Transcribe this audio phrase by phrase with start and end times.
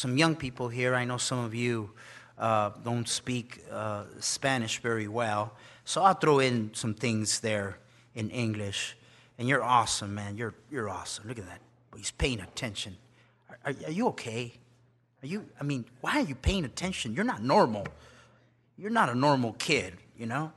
[0.00, 0.94] Some young people here.
[0.94, 1.90] I know some of you
[2.38, 5.52] uh, don't speak uh, Spanish very well.
[5.84, 7.78] So I'll throw in some things there
[8.14, 8.96] in English.
[9.38, 10.38] And you're awesome, man.
[10.38, 11.28] You're, you're awesome.
[11.28, 11.60] Look at that.
[11.94, 12.96] He's paying attention.
[13.50, 14.54] Are, are, are you okay?
[15.22, 17.14] Are you, I mean, why are you paying attention?
[17.14, 17.86] You're not normal.
[18.78, 20.50] You're not a normal kid, you know?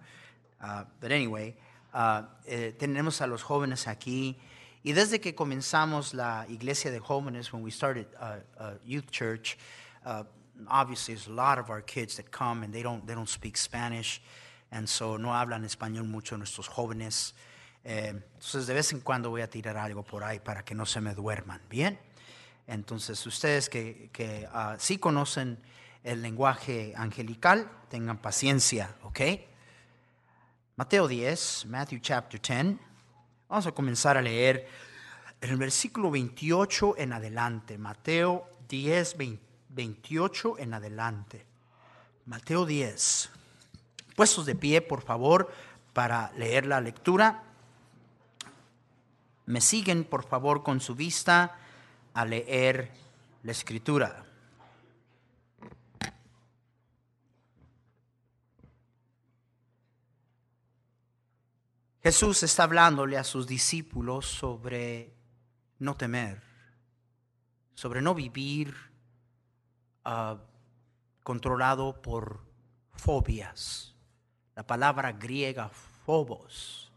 [0.64, 1.54] Uh, but anyway,
[1.94, 4.36] uh, eh, tenemos a los jóvenes aquí.
[4.84, 9.58] Y desde que comenzamos la iglesia de jóvenes, when we started uh, uh, youth church,
[10.06, 10.24] uh,
[10.68, 13.56] obviously there's a lot of our kids that come and they don't, they don't speak
[13.56, 14.22] Spanish,
[14.72, 17.34] and so no hablan español mucho nuestros jóvenes.
[17.86, 20.86] Eh, entonces de vez en cuando voy a tirar algo por ahí para que no
[20.86, 21.98] se me duerman, ¿bien?
[22.68, 25.60] Entonces ustedes que, que uh, sí conocen
[26.04, 29.20] el lenguaje angelical, tengan paciencia, ¿ok?
[30.76, 32.93] Mateo 10, Matthew chapter 10.
[33.54, 34.68] Vamos a comenzar a leer
[35.40, 37.78] el versículo 28 en adelante.
[37.78, 39.16] Mateo 10,
[39.70, 41.46] 28 en adelante.
[42.26, 43.30] Mateo 10.
[44.16, 45.54] Puestos de pie, por favor,
[45.94, 47.44] para leer la lectura.
[49.46, 51.56] Me siguen, por favor, con su vista
[52.16, 52.90] a leer
[53.44, 54.23] la escritura.
[62.04, 65.14] Jesús está hablándole a sus discípulos sobre
[65.80, 66.44] no temer,
[67.76, 68.76] sobre no vivir
[70.06, 70.38] uh,
[71.24, 72.42] controlado por
[72.92, 73.96] fobias.
[74.54, 76.92] La palabra griega phobos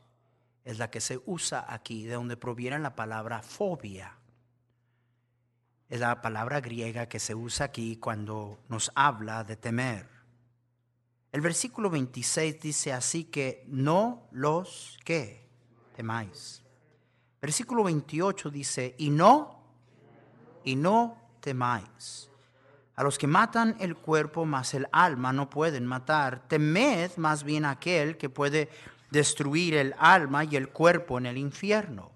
[0.65, 4.19] es la que se usa aquí, de donde proviene la palabra fobia.
[5.89, 10.16] Es la palabra griega que se usa aquí cuando nos habla de temer.
[11.37, 15.47] El versículo 26 dice así que no los que
[15.95, 16.63] temáis.
[17.43, 19.63] Versículo 28 dice, y no,
[20.65, 22.31] y no temáis.
[22.95, 26.49] A los que matan el cuerpo, mas el alma no pueden matar.
[26.49, 28.71] Temed más bien aquel que puede
[29.11, 32.13] destruir el alma y el cuerpo en el infierno.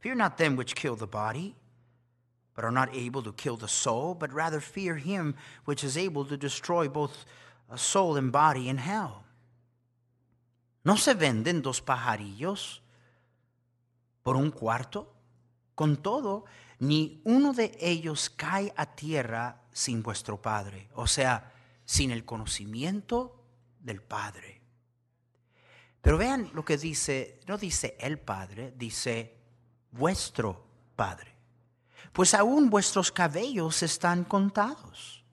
[0.00, 1.54] Fear not them which kill the body,
[2.56, 5.36] but are not able to kill the soul, but rather fear him
[5.66, 7.24] which is able to destroy both
[7.76, 9.24] soul and body in hell.
[10.84, 12.82] ¿No se venden dos pajarillos
[14.22, 15.14] por un cuarto?
[15.74, 16.44] Con todo,
[16.78, 21.52] ni uno de ellos cae a tierra sin vuestro Padre, o sea,
[21.84, 23.42] sin el conocimiento
[23.80, 24.60] del Padre.
[26.00, 29.38] Pero vean lo que dice, no dice el Padre, dice
[29.90, 31.34] vuestro Padre.
[32.12, 35.23] Pues aún vuestros cabellos están contados.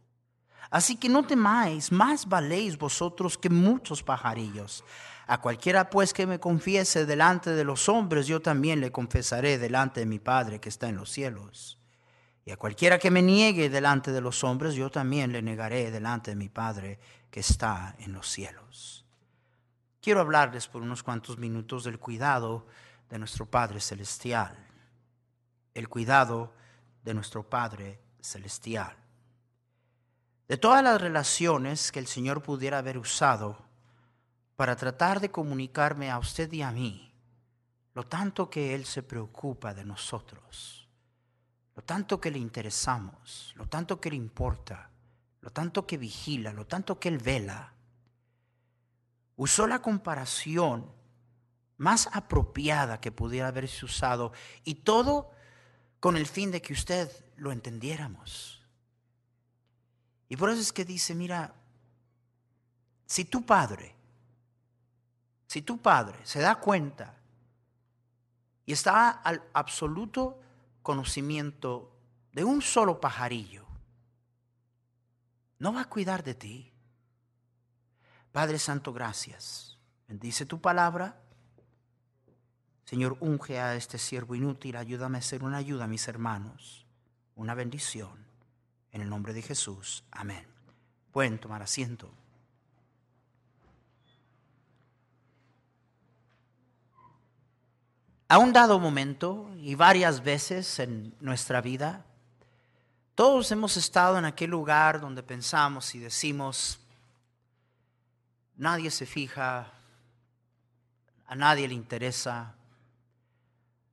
[0.72, 4.86] Así que no temáis, más valéis vosotros que muchos pajarillos.
[5.28, 10.00] A cualquiera pues que me confiese delante de los hombres, yo también le confesaré delante
[10.00, 11.78] de mi Padre que está en los cielos.
[12.46, 16.32] Y a cualquiera que me niegue delante de los hombres, yo también le negaré delante
[16.32, 17.00] de mi Padre
[17.30, 19.06] que está en los cielos.
[20.02, 22.66] Quiero hablarles por unos cuantos minutos del cuidado
[23.09, 24.58] de nuestro Padre Celestial.
[25.74, 26.53] El cuidado
[27.03, 29.00] de nuestro Padre Celestial.
[30.51, 33.57] De todas las relaciones que el Señor pudiera haber usado
[34.57, 37.13] para tratar de comunicarme a usted y a mí,
[37.94, 40.90] lo tanto que Él se preocupa de nosotros,
[41.73, 44.90] lo tanto que le interesamos, lo tanto que le importa,
[45.40, 47.72] lo tanto que vigila, lo tanto que Él vela,
[49.37, 50.91] usó la comparación
[51.78, 54.34] más apropiada que pudiera haberse usado
[54.66, 55.31] y todo
[56.02, 58.60] con el fin de que usted lo entendiéramos.
[60.31, 61.53] Y por eso es que dice, mira,
[63.05, 63.93] si tu padre,
[65.45, 67.17] si tu padre se da cuenta
[68.66, 70.39] y está al absoluto
[70.81, 71.91] conocimiento
[72.31, 73.66] de un solo pajarillo,
[75.59, 76.72] no va a cuidar de ti.
[78.31, 79.78] Padre Santo, gracias.
[80.07, 81.22] Bendice tu palabra.
[82.85, 84.78] Señor, unge a este siervo inútil.
[84.78, 86.87] Ayúdame a ser una ayuda a mis hermanos.
[87.35, 88.30] Una bendición.
[88.91, 90.03] En el nombre de Jesús.
[90.11, 90.46] Amén.
[91.11, 92.11] Pueden tomar asiento.
[98.32, 102.05] A un dado momento y varias veces en nuestra vida,
[103.14, 106.79] todos hemos estado en aquel lugar donde pensamos y decimos,
[108.55, 109.73] nadie se fija,
[111.26, 112.55] a nadie le interesa,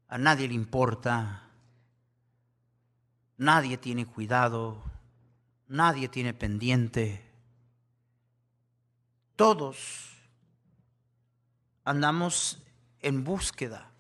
[0.09, 1.48] a nadie le importa,
[3.39, 4.83] nadie tiene cuidado,
[5.69, 7.25] nadie tiene pendiente.
[9.37, 10.17] Todos
[11.85, 12.61] andamos
[13.01, 13.91] en búsqueda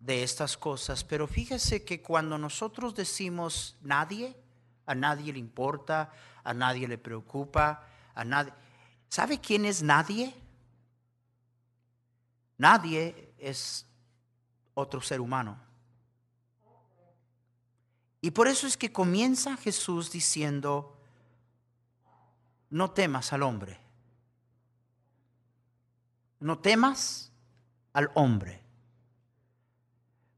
[0.00, 4.36] de estas cosas, pero fíjese que cuando nosotros decimos nadie,
[4.84, 6.12] a nadie le importa,
[6.42, 8.52] a nadie le preocupa, a nadie...
[9.08, 10.34] ¿Sabe quién es nadie?
[12.58, 13.86] Nadie es
[14.74, 15.56] otro ser humano.
[18.24, 20.96] Y por eso es que comienza Jesús diciendo,
[22.70, 23.78] no temas al hombre,
[26.40, 27.30] no temas
[27.92, 28.62] al hombre.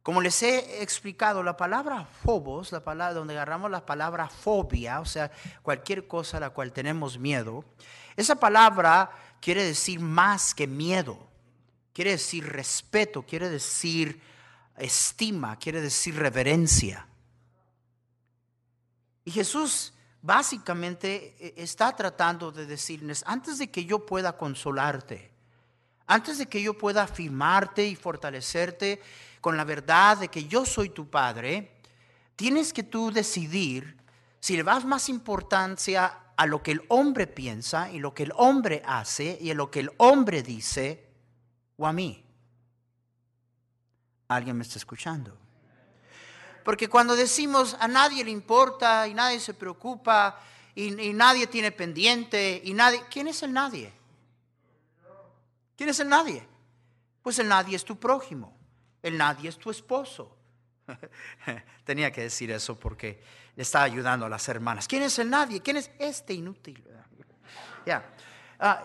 [0.03, 5.05] Como les he explicado, la palabra phobos, la palabra donde agarramos la palabra fobia, o
[5.05, 5.31] sea,
[5.63, 7.65] cualquier cosa a la cual tenemos miedo,
[8.17, 11.25] esa palabra quiere decir más que miedo,
[11.93, 14.21] quiere decir respeto, quiere decir
[14.77, 17.07] estima, quiere decir reverencia.
[19.27, 19.93] Y Jesús
[20.23, 25.33] básicamente eh, está tratando de decirles, antes de que yo pueda consolarte,
[26.07, 29.03] antes de que yo pueda afirmarte y fortalecerte,
[29.41, 31.73] con la verdad de que yo soy tu padre,
[32.37, 33.97] tienes que tú decidir
[34.39, 38.33] si le vas más importancia a lo que el hombre piensa y lo que el
[38.37, 41.05] hombre hace y a lo que el hombre dice
[41.77, 42.25] o a mí.
[44.29, 45.46] ¿Alguien me está escuchando?
[46.67, 50.41] Porque cuando decimos a nadie le importa y nadie se preocupa
[50.75, 53.93] y, nadie tiene pendiente y nadie, ¿quién es el nadie?
[55.77, 56.45] ¿Quién es el nadie?
[57.23, 58.53] Pues el nadie es tu prójimo.
[59.01, 60.37] El nadie es tu esposo.
[61.85, 63.23] Tenía que decir eso porque
[63.55, 64.89] le estaba ayudando a las hermanas.
[64.89, 65.63] ¿Quién es el nadie?
[65.63, 66.83] ¿Quién es este inútil?
[68.59, 68.83] Ah,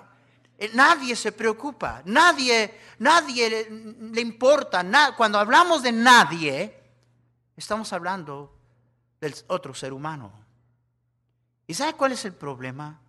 [0.73, 3.67] nadie se preocupa, nadie, nadie
[4.11, 4.85] le, importa.
[5.15, 6.80] cuando hablamos de nadie,
[7.55, 8.55] estamos hablando
[9.19, 10.31] del otro ser humano.
[11.67, 12.99] ¿Y sabe cuál es el problema?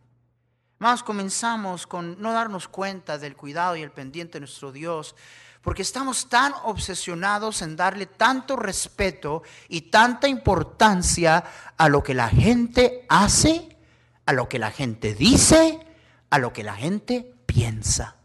[0.79, 5.15] Más comenzamos con no darnos cuenta del cuidado y el pendiente de nuestro Dios
[5.63, 11.45] porque estamos tan obsesionados en darle tanto respeto y tanta importancia
[11.77, 13.79] a lo que la gente hace,
[14.27, 15.87] a lo que la gente dice,
[16.31, 18.17] a lo que la gente piensa.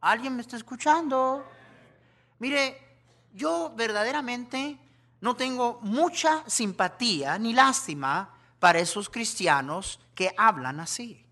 [0.00, 1.46] ¿Alguien me está escuchando?
[2.38, 2.89] Mire,
[3.34, 4.78] yo verdaderamente
[5.20, 11.26] no tengo mucha simpatía ni lástima para esos cristianos que hablan así.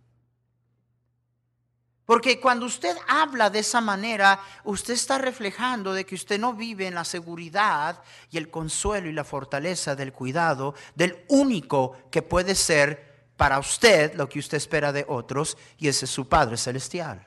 [2.04, 6.86] Porque cuando usted habla de esa manera, usted está reflejando de que usted no vive
[6.86, 12.54] en la seguridad y el consuelo y la fortaleza del cuidado del único que puede
[12.54, 17.26] ser para usted lo que usted espera de otros, y ese es su Padre Celestial.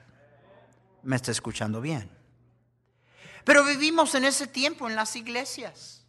[1.03, 2.20] ¿Me está escuchando bien?
[3.43, 6.01] Pero vivimos en ese tiempo en las iglesias.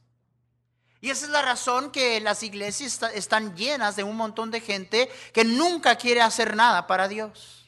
[1.02, 5.10] Y esa es la razón que las iglesias están llenas de un montón de gente
[5.32, 7.66] que nunca quiere hacer nada para Dios.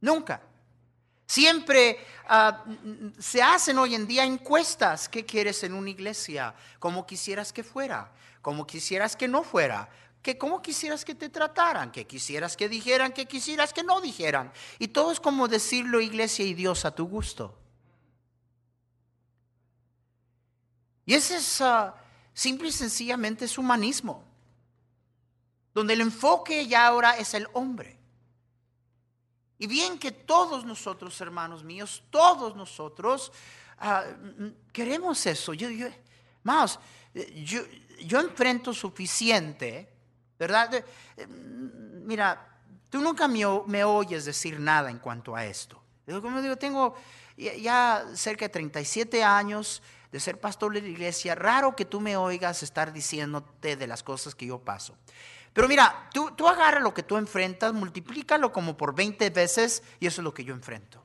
[0.00, 0.40] Nunca.
[1.26, 2.64] Siempre ah,
[3.18, 5.06] se hacen hoy en día encuestas.
[5.06, 6.54] ¿Qué quieres en una iglesia?
[6.78, 8.10] ¿Cómo quisieras que fuera?
[8.40, 9.90] ¿Cómo quisieras que no fuera?
[10.22, 11.92] ¿Qué, ¿Cómo quisieras que te trataran?
[11.92, 13.12] ¿Qué quisieras que dijeran?
[13.12, 14.50] ¿Qué quisieras que no dijeran?
[14.78, 17.54] Y todo es como decirlo iglesia y Dios a tu gusto.
[21.06, 21.62] Y ese es
[22.34, 24.24] simple y sencillamente es humanismo,
[25.72, 27.96] donde el enfoque ya ahora es el hombre.
[29.58, 33.32] Y bien que todos nosotros, hermanos míos, todos nosotros
[33.78, 34.04] ah,
[34.72, 35.54] queremos eso.
[35.54, 35.86] Yo, yo,
[36.42, 36.78] más,
[37.36, 37.62] yo,
[38.04, 39.88] yo enfrento suficiente,
[40.38, 40.74] ¿verdad?
[40.74, 42.60] Eh, mira,
[42.90, 45.80] tú nunca me, me, oyes decir nada en cuanto a esto.
[46.04, 46.94] Como digo, tengo
[47.36, 49.82] ya cerca de 37 años
[50.12, 51.34] de ser pastor de la iglesia.
[51.34, 54.96] Raro que tú me oigas estar diciéndote de las cosas que yo paso.
[55.52, 60.06] Pero mira, tú, tú agarra lo que tú enfrentas, multiplícalo como por 20 veces y
[60.06, 61.02] eso es lo que yo enfrento.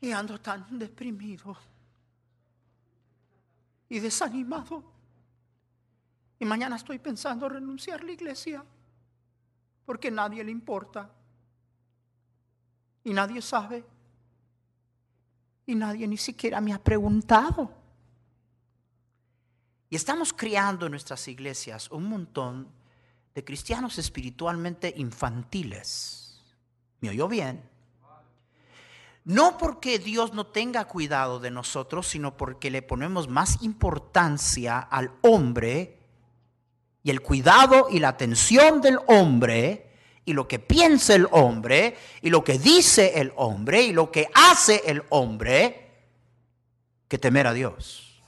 [0.00, 1.56] Y ando tan deprimido
[3.88, 4.84] y desanimado.
[6.38, 8.64] Y mañana estoy pensando renunciar a la iglesia
[9.84, 11.10] porque nadie le importa
[13.04, 13.84] y nadie sabe.
[15.66, 17.70] Y nadie ni siquiera me ha preguntado.
[19.90, 22.68] Y estamos criando en nuestras iglesias un montón
[23.34, 26.42] de cristianos espiritualmente infantiles.
[27.00, 27.62] ¿Me oyó bien?
[29.24, 35.12] No porque Dios no tenga cuidado de nosotros, sino porque le ponemos más importancia al
[35.22, 35.98] hombre
[37.02, 39.93] y el cuidado y la atención del hombre
[40.24, 44.28] y lo que piensa el hombre y lo que dice el hombre y lo que
[44.34, 45.90] hace el hombre
[47.08, 48.22] que temer a Dios.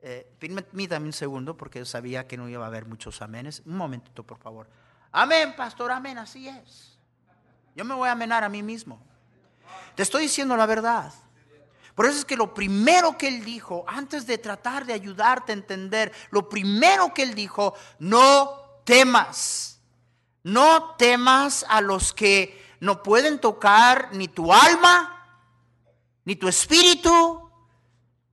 [0.00, 0.30] Eh,
[1.00, 3.62] un segundo porque sabía que no iba a haber muchos amenes.
[3.66, 4.68] Un momentito, por favor.
[5.10, 6.98] Amén, pastor, amén, así es.
[7.74, 9.02] Yo me voy a amenar a mí mismo.
[9.94, 11.12] Te estoy diciendo la verdad.
[11.94, 15.56] Por eso es que lo primero que él dijo, antes de tratar de ayudarte a
[15.56, 19.82] entender, lo primero que él dijo, no temas.
[20.44, 25.26] No temas a los que no pueden tocar ni tu alma,
[26.24, 27.50] ni tu espíritu.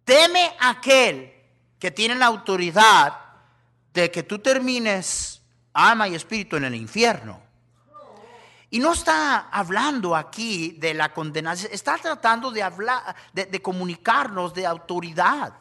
[0.06, 1.34] Teme aquel
[1.78, 3.20] que tiene la autoridad
[3.94, 5.42] de que tú termines
[5.74, 7.42] alma y espíritu en el infierno.
[8.70, 14.66] Y no está hablando aquí de la condenación, está tratando de hablar, de, comunicarnos de
[14.66, 15.54] autoridad.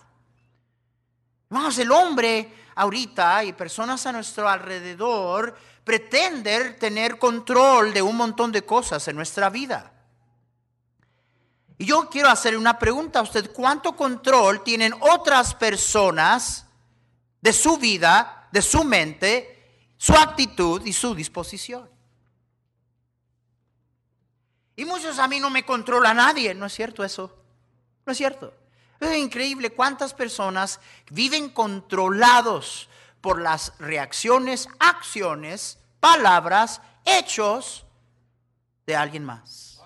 [1.49, 8.50] Vamos, el hombre ahorita y personas a nuestro alrededor pretenden tener control de un montón
[8.52, 9.93] de cosas en nuestra vida.
[11.76, 13.52] Y yo quiero hacer una pregunta a usted.
[13.52, 16.66] ¿Cuánto control tienen otras personas
[17.40, 21.88] de su vida, de su mente, su actitud y su disposición?
[24.76, 27.37] Y muchos a mí no me controla nadie, ¿no es cierto eso?
[28.07, 28.52] ¿No es cierto?
[29.05, 30.81] Es increíble cuántas personas
[31.11, 32.89] viven controlados
[33.21, 37.85] por las reacciones, acciones, palabras, hechos
[38.87, 39.81] de alguien más.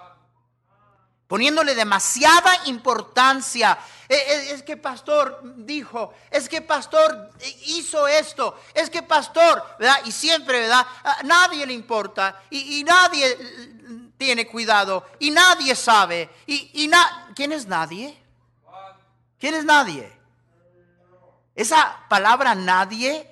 [1.26, 3.78] Poniéndole demasiada importancia.
[4.08, 7.30] E, e, es, que pastor dijo, es que pastor
[7.66, 9.98] hizo esto, es que pastor, ¿verdad?
[10.06, 10.86] Y siempre, ¿verdad?
[11.24, 13.36] Nadie le importa y, nadie
[14.16, 16.30] tiene cuidado y nadie sabe.
[16.46, 16.90] ¿Y, y
[17.34, 18.27] quién es nadie?
[19.38, 20.12] ¿Quién es nadie?
[21.54, 23.28] Esa palabra nadie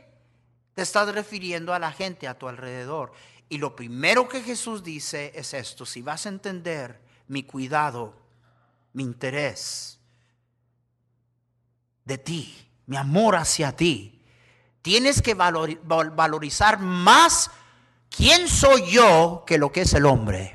[0.74, 3.12] te está refiriendo a la gente a tu alrededor.
[3.48, 8.14] Y lo primero que Jesús dice es esto, si vas a entender mi cuidado,
[8.92, 9.98] mi interés
[12.04, 14.22] de ti, mi amor hacia ti,
[14.82, 17.50] tienes que valorizar más
[18.08, 20.52] quién soy yo que lo que es el hombre.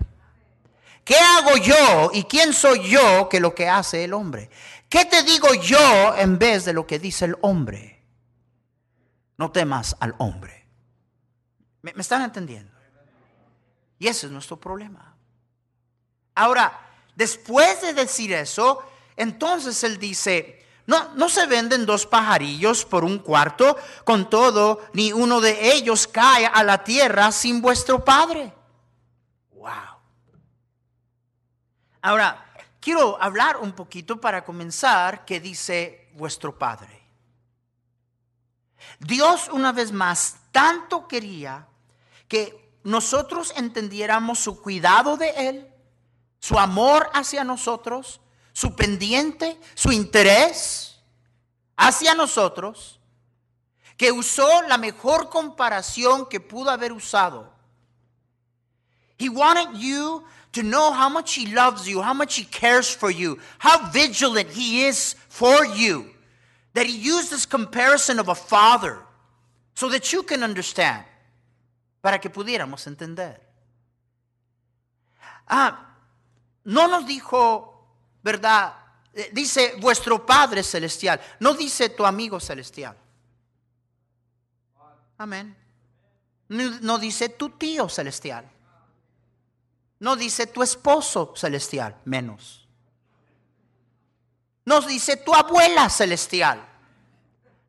[1.03, 4.49] ¿Qué hago yo y quién soy yo que lo que hace el hombre?
[4.91, 8.03] ¿Qué te digo yo en vez de lo que dice el hombre?
[9.37, 10.67] No temas al hombre.
[11.81, 12.73] ¿Me, están entendiendo?
[13.99, 15.15] Y ese es nuestro problema.
[16.35, 16.77] Ahora,
[17.15, 18.83] después de decir eso,
[19.15, 25.13] entonces él dice, no, no se venden dos pajarillos por un cuarto, con todo, ni
[25.13, 28.53] uno de ellos cae a la tierra sin vuestro Padre.
[29.53, 29.71] Wow.
[32.01, 32.50] Ahora,
[32.81, 36.99] quiero hablar un poquito para comenzar que dice vuestro Padre.
[38.99, 41.67] Dios una vez más tanto quería
[42.27, 45.71] que nosotros entendiéramos su cuidado de Él,
[46.39, 48.19] su amor hacia nosotros,
[48.51, 50.99] su pendiente, su interés
[51.77, 52.99] hacia nosotros,
[53.95, 57.53] que usó la mejor comparación que pudo haber usado.
[59.19, 63.09] He wanted you to know how much He loves you, how much He cares for
[63.09, 66.09] you, how vigilant He is for you,
[66.73, 68.99] that He used this comparison of a father
[69.73, 71.05] so that you can understand,
[72.01, 73.39] para que pudiéramos entender.
[75.47, 75.95] Ah,
[76.65, 77.87] no nos dijo,
[78.23, 78.73] ¿verdad?
[79.13, 82.95] Eh, dice vuestro Padre Celestial, no dice tu amigo celestial.
[85.17, 85.55] Amén.
[86.49, 88.49] No dice tu tío celestial.
[90.01, 92.67] No dice tu esposo celestial, menos.
[94.65, 96.67] No dice tu abuela celestial.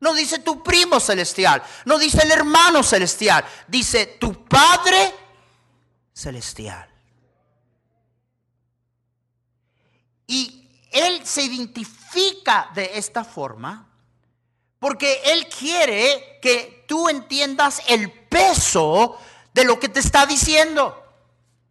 [0.00, 1.62] No dice tu primo celestial.
[1.84, 3.44] No dice el hermano celestial.
[3.68, 5.14] Dice tu Padre
[6.14, 6.88] celestial.
[10.26, 13.90] Y Él se identifica de esta forma
[14.78, 19.18] porque Él quiere que tú entiendas el peso
[19.52, 21.01] de lo que te está diciendo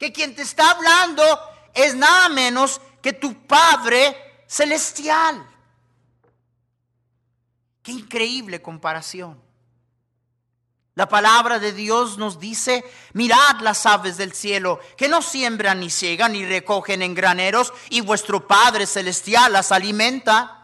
[0.01, 1.23] que quien te está hablando
[1.75, 5.47] es nada menos que tu Padre celestial.
[7.83, 9.39] Qué increíble comparación.
[10.95, 15.91] La palabra de Dios nos dice, mirad las aves del cielo, que no siembran ni
[15.91, 20.60] ciegan ni recogen en graneros, y vuestro Padre Celestial las alimenta.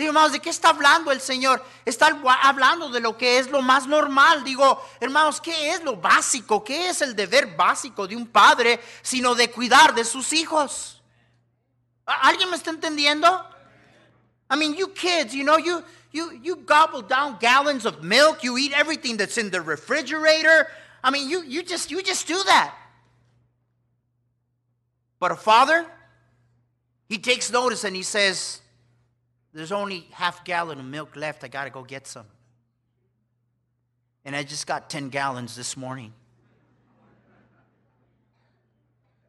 [0.00, 1.62] Digo, hermanos, ¿de qué está hablando el Señor?
[1.84, 4.42] Está hablando de lo que es lo más normal.
[4.42, 6.64] Digo, hermanos, ¿qué es lo básico?
[6.64, 11.02] ¿Qué es el deber básico de un padre sino de cuidar de sus hijos?
[12.06, 13.28] ¿Alguien me está entendiendo?
[14.50, 18.56] I mean, you kids, you know, you, you, you gobble down gallons of milk, you
[18.56, 20.66] eat everything that's in the refrigerator.
[21.04, 22.74] I mean, you, you, just, you just do that.
[25.18, 25.84] But a father,
[27.06, 28.59] he takes notice and he says,
[29.52, 31.42] There's only half gallon of milk left.
[31.44, 32.26] I got to go get some.
[34.24, 36.12] And I just got 10 gallons this morning.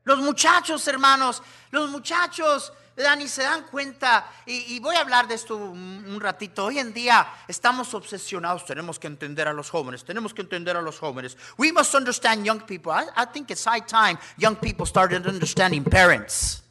[0.06, 5.36] Los muchachos, hermanos, los muchachos, Dani, se dan cuenta, y, y, voy a hablar de
[5.36, 6.66] esto un, ratito.
[6.66, 10.82] Hoy en día estamos obsesionados, tenemos que entender a los jóvenes, tenemos que entender a
[10.82, 11.38] los jóvenes.
[11.58, 12.92] We must understand young people.
[12.92, 16.64] I, I think it's high time young people started understanding parents.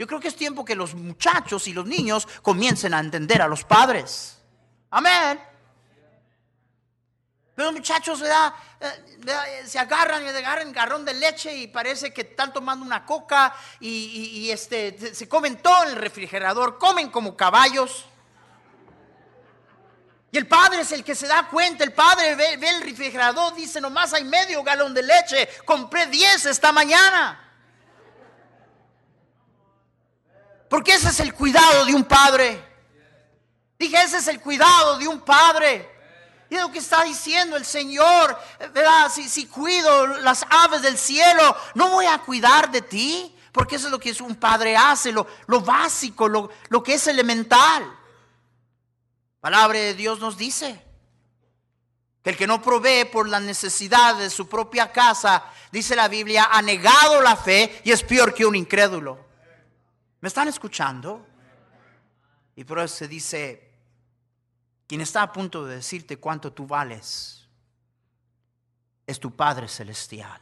[0.00, 3.46] Yo creo que es tiempo que los muchachos y los niños comiencen a entender a
[3.46, 4.38] los padres.
[4.88, 5.38] Amén.
[7.54, 8.54] Pero los muchachos ¿verdad?
[8.80, 13.54] Eh, se agarran y agarran garrón de leche y parece que están tomando una coca
[13.78, 18.06] y, y, este, se comen todo en el refrigerador, comen como caballos.
[20.32, 23.54] Y el padre es el que se da cuenta, el padre ve, ve el refrigerador,
[23.54, 27.49] dice, nomás hay medio galón de leche, compré 10 esta mañana.
[30.70, 32.64] Porque ese es el cuidado de un padre.
[33.76, 35.90] Dije, ese es el cuidado de un padre.
[36.48, 38.38] Y lo que está diciendo el Señor,
[38.72, 39.10] ¿verdad?
[39.12, 43.36] Si, si cuido las aves del cielo, no voy a cuidar de ti.
[43.50, 47.06] Porque eso es lo que un padre hace, lo, lo básico, lo, lo que es
[47.08, 47.92] elemental.
[49.40, 50.80] Palabra de Dios nos dice
[52.22, 56.48] que el que no provee por la necesidad de su propia casa, dice la Biblia,
[56.52, 59.29] ha negado la fe y es peor que un incrédulo.
[60.20, 61.26] ¿Me están escuchando?
[62.56, 63.72] Y por eso se dice,
[64.86, 67.48] quien está a punto de decirte cuánto tú vales
[69.06, 70.40] es tu Padre Celestial.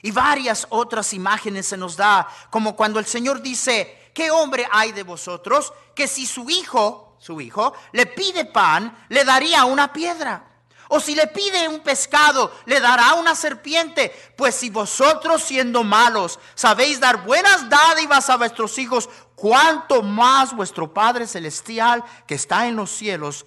[0.00, 4.92] Y varias otras imágenes se nos da, como cuando el Señor dice, ¿qué hombre hay
[4.92, 10.47] de vosotros que si su hijo, su hijo, le pide pan, le daría una piedra?
[10.88, 14.12] O si le pide un pescado, le dará una serpiente.
[14.36, 20.92] Pues si vosotros siendo malos sabéis dar buenas dádivas a vuestros hijos, cuánto más vuestro
[20.92, 23.46] Padre Celestial que está en los cielos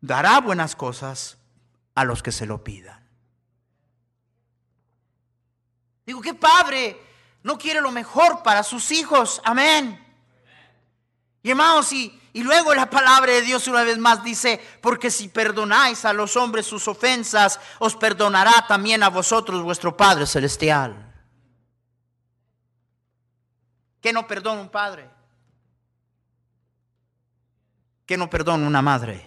[0.00, 1.38] dará buenas cosas
[1.94, 3.04] a los que se lo pidan.
[6.04, 7.00] Digo, ¿qué padre
[7.42, 9.42] no quiere lo mejor para sus hijos?
[9.44, 10.00] Amén.
[11.42, 15.30] Y hermanos, y y luego la palabra de Dios una vez más dice, porque si
[15.30, 21.14] perdonáis a los hombres sus ofensas, os perdonará también a vosotros vuestro Padre Celestial.
[24.02, 25.08] ¿Qué no perdona un padre?
[28.04, 29.26] ¿Qué no perdona una madre?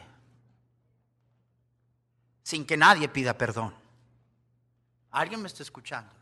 [2.43, 3.73] Sin que nadie pida perdón.
[5.09, 6.13] ¿Alguien me está escuchando?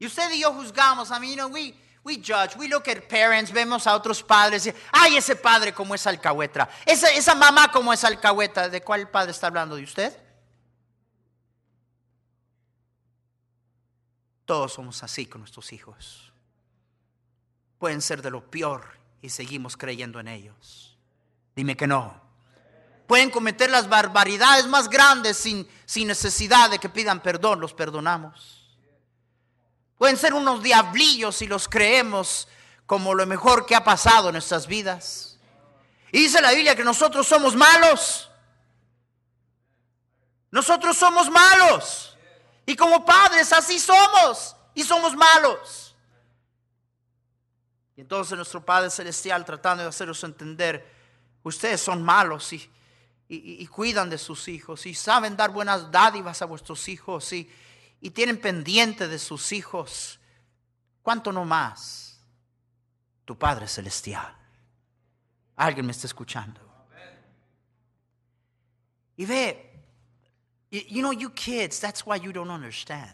[0.00, 1.72] Y usted y yo juzgamos, a mí, no, we,
[2.06, 5.92] We judge, we look at parents, vemos a otros padres y, ay, ese padre como
[5.92, 10.16] es alcahueta, esa, esa mamá como es alcahueta, ¿de cuál padre está hablando de usted?
[14.44, 16.32] Todos somos así con nuestros hijos.
[17.80, 18.84] Pueden ser de lo peor
[19.20, 20.96] y seguimos creyendo en ellos.
[21.56, 22.22] Dime que no.
[23.08, 28.55] Pueden cometer las barbaridades más grandes sin, sin necesidad de que pidan perdón, los perdonamos.
[29.98, 32.48] Pueden ser unos diablillos si los creemos
[32.84, 35.38] como lo mejor que ha pasado en nuestras vidas.
[36.12, 38.30] Y dice la Biblia que nosotros somos malos.
[40.50, 42.16] Nosotros somos malos.
[42.64, 44.54] Y como padres así somos.
[44.74, 45.94] Y somos malos.
[47.96, 50.86] Y entonces nuestro Padre Celestial tratando de haceros entender,
[51.42, 52.56] ustedes son malos y,
[53.26, 57.50] y, y cuidan de sus hijos y saben dar buenas dádivas a vuestros hijos y
[58.00, 60.18] y tienen pendiente de sus hijos,
[61.02, 62.18] ¿cuánto no más
[63.24, 64.34] tu Padre Celestial?
[65.56, 66.60] Alguien me está escuchando.
[69.16, 69.72] Y ve,
[70.70, 73.10] you know, you kids, that's why you don't understand.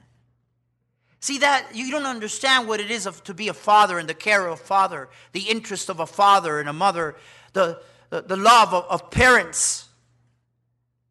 [1.21, 4.15] See that you don't understand what it is of, to be a father and the
[4.15, 7.15] care of a father, the interest of a father and a mother,
[7.53, 9.87] the, the, the love of, of parents.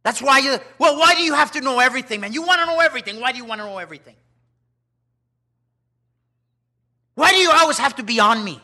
[0.03, 2.33] That's why you, well, why do you have to know everything, man?
[2.33, 3.19] You want to know everything.
[3.19, 4.15] Why do you want to know everything?
[7.13, 8.59] Why do you always have to be on me?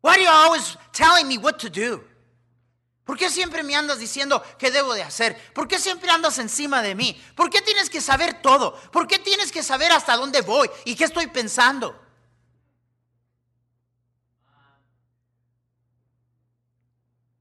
[0.00, 2.02] Why are you always telling me what to do?
[3.04, 5.36] ¿Por qué siempre me andas diciendo qué debo de hacer?
[5.52, 7.20] ¿Por qué siempre andas encima de mí?
[7.34, 8.74] ¿Por qué tienes que saber todo?
[8.92, 11.99] ¿Por qué tienes que saber hasta dónde voy y qué estoy pensando?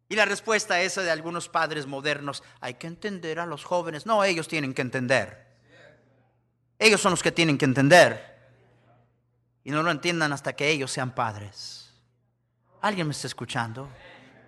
[0.10, 4.08] Y la respuesta esa de algunos padres modernos, hay que entender a los jóvenes.
[4.08, 5.48] No, ellos tienen que entender.
[6.80, 8.40] Ellos son los que tienen que entender.
[9.64, 11.92] Y no lo entiendan hasta que ellos sean padres.
[12.82, 13.88] ¿Alguien me está escuchando?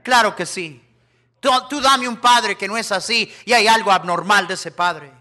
[0.03, 0.83] Claro que sí.
[1.39, 5.11] Tú, dame un padre que no es así y hay algo abnormal de ese padre.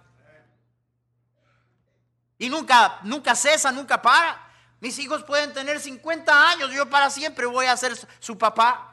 [2.39, 4.49] Y nunca, nunca cesa, nunca para.
[4.81, 8.90] Mis hijos pueden tener 50 años, yo para siempre voy a ser su papá.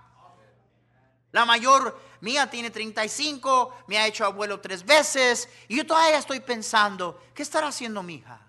[1.32, 6.40] La mayor mía tiene 35, me ha hecho abuelo tres veces y yo todavía estoy
[6.40, 8.40] pensando, ¿qué estará haciendo mi hija?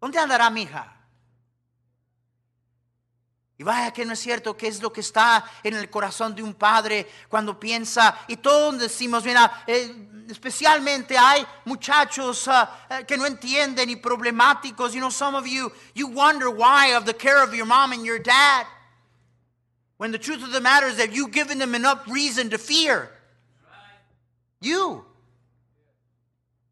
[0.00, 0.92] ¿Dónde andará mi hija?
[3.58, 6.42] Y vaya que no es cierto que es lo que está en el corazón de
[6.42, 13.16] un padre cuando piensa, y todos decimos, mira, eh, especialmente hay muchachos ah, eh, que
[13.16, 14.92] no entienden y problemáticos.
[14.92, 18.04] You know, some of you, you wonder why of the care of your mom and
[18.04, 18.66] your dad.
[19.98, 23.10] When the truth of the matter is that you've given them enough reason to fear.
[24.60, 25.04] You.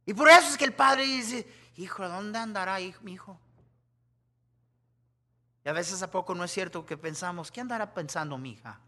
[0.06, 3.38] Y por eso es que el padre dice, hijo, ¿dónde andará mi hijo?
[5.64, 8.80] Y a veces a poco no es cierto que pensamos, ¿qué andará pensando mi hija?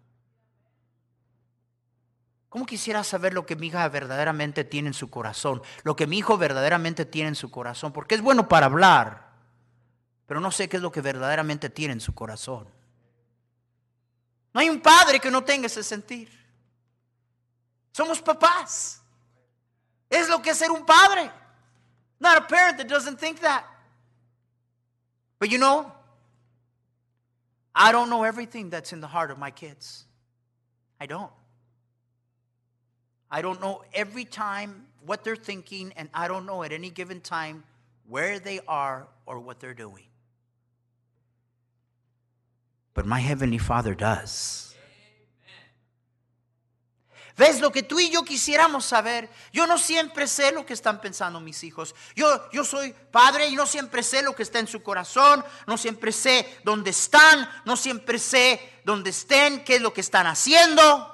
[2.51, 5.63] ¿Cómo quisiera saber lo que mi hija verdaderamente tiene en su corazón?
[5.83, 7.93] Lo que mi hijo verdaderamente tiene en su corazón.
[7.93, 9.31] Porque es bueno para hablar,
[10.27, 12.76] pero no sé qué es lo que verdaderamente tiene en su corazón.
[14.57, 16.31] No hay un padre que no tenga ese sentir.
[17.93, 19.03] Somos papás.
[20.09, 21.31] Es lo que es ser un padre.
[22.19, 23.67] Not a parent that doesn't think that.
[25.39, 25.93] But you know,
[27.75, 30.07] I don't know everything that's in the heart of my kids.
[30.99, 31.33] I don't.
[33.31, 37.21] I don't know every time what they're thinking, and I don't know at any given
[37.21, 37.63] time
[38.09, 40.07] where they are or what they're doing.
[42.97, 44.75] But my Heavenly Father does.
[47.37, 49.29] ¿Ves lo que tú y yo quisiéramos saber?
[49.53, 51.95] Yo no siempre sé lo que están pensando mis hijos.
[52.15, 55.45] Yo, yo soy padre y no siempre sé lo que está en su corazón.
[55.67, 57.47] No siempre sé dónde están.
[57.67, 61.13] No siempre sé dónde estén, qué es lo que están haciendo.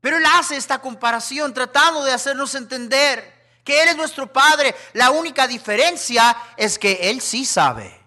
[0.00, 4.72] Pero Él hace esta comparación tratando de hacernos entender que Él es nuestro Padre.
[4.92, 8.03] La única diferencia es que Él sí sabe.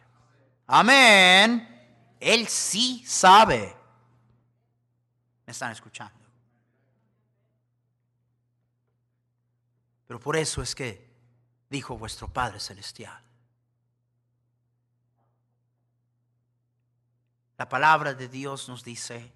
[0.68, 2.16] Amén.
[2.20, 3.76] Él sí sabe.
[5.46, 6.14] ¿Me están escuchando?
[10.06, 11.08] Pero por eso es que
[11.70, 13.22] dijo vuestro Padre Celestial.
[17.58, 19.34] La palabra de Dios nos dice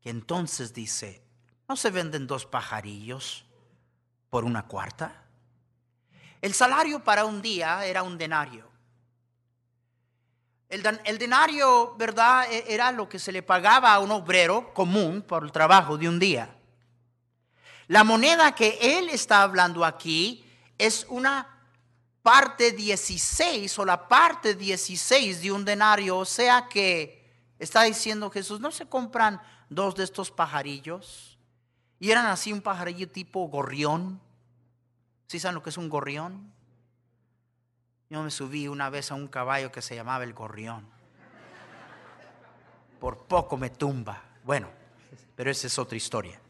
[0.00, 1.22] que entonces dice,
[1.68, 3.44] ¿no se venden dos pajarillos
[4.28, 5.24] por una cuarta?
[6.40, 8.69] El salario para un día era un denario.
[10.70, 12.46] El, denario, ¿verdad?
[12.50, 16.08] E, era lo que se le pagaba a un obrero común por el trabajo de
[16.08, 16.56] un día.
[17.88, 20.44] La moneda que él está hablando aquí
[20.78, 21.60] es una
[22.22, 26.18] parte 16 o la parte 16 de un denario.
[26.18, 27.28] O sea que
[27.58, 31.36] está diciendo Jesús, ¿no se compran dos de estos pajarillos?
[31.98, 34.20] Y eran así un pajarillo tipo gorrión.
[35.26, 36.54] ¿Sí saben lo que es un gorrión?
[38.10, 40.84] Yo me subí una vez a un caballo que se llamaba el gorrión.
[42.98, 44.20] Por poco me tumba.
[44.42, 44.68] Bueno,
[45.36, 46.40] pero esa es otra historia.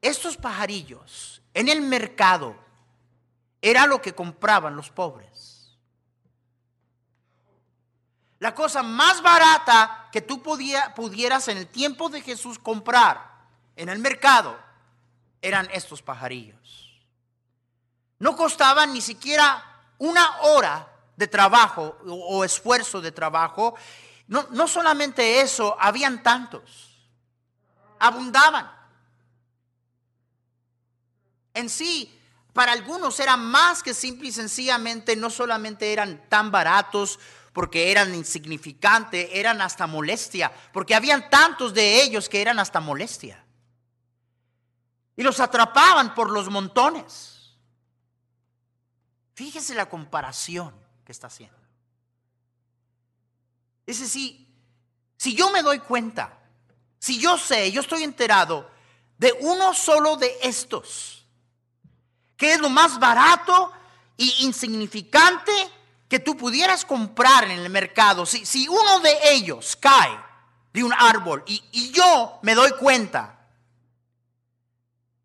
[0.00, 2.56] Estos pajarillos en el mercado
[3.60, 5.76] era lo que compraban los pobres.
[8.38, 13.30] La cosa más barata que tú pudieras en el tiempo de Jesús comprar
[13.76, 14.58] en el mercado
[15.42, 16.83] eran estos pajarillos.
[18.24, 19.62] No costaban ni siquiera
[19.98, 23.74] una hora de trabajo o, esfuerzo de trabajo.
[24.28, 26.62] No, no solamente eso, habían tantos.
[27.98, 28.72] Abundaban.
[31.52, 32.18] En sí,
[32.54, 37.20] para algunos eran más que simple y sencillamente, no solamente eran tan baratos
[37.52, 43.44] porque eran insignificantes, eran hasta molestia, porque habían tantos de ellos que eran hasta molestia.
[45.14, 47.33] Y los atrapaban por los montones.
[49.34, 50.72] Fíjese la comparación
[51.04, 51.58] que está haciendo.
[53.86, 54.46] Es decir,
[55.16, 56.38] si yo me doy cuenta,
[56.98, 58.70] si yo sé, yo estoy enterado
[59.18, 61.26] de uno solo de estos,
[62.36, 63.72] que es lo más barato
[64.16, 65.52] y insignificante
[66.08, 70.16] que tú pudieras comprar en el mercado, si, si uno de ellos cae
[70.72, 73.48] de un árbol y, y yo me doy cuenta,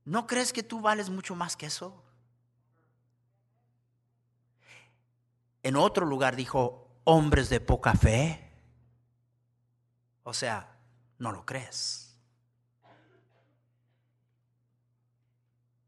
[0.03, 2.03] ¿no crees que tú vales mucho más que eso?
[5.63, 8.51] En otro lugar dijo, hombres de poca fe.
[10.23, 10.77] O sea,
[11.17, 12.17] no lo crees.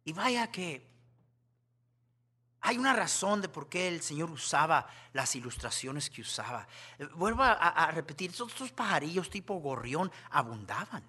[0.03, 0.91] Y vaya que
[2.62, 6.67] hay una razón de por qué el Señor usaba las ilustraciones que usaba.
[7.15, 11.03] Vuelvo a, repetir, esos, estos pajarillos tipo gorrión abundaban.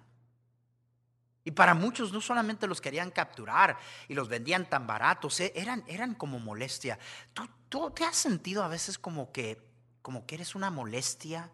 [1.45, 3.77] Y para muchos no solamente los querían capturar
[4.07, 6.97] y los vendían tan baratos, eh, eran, eran como molestia.
[7.33, 9.61] ¿Tú, ¿Tú, te has sentido a veces como que,
[10.01, 11.51] como que eres una molestia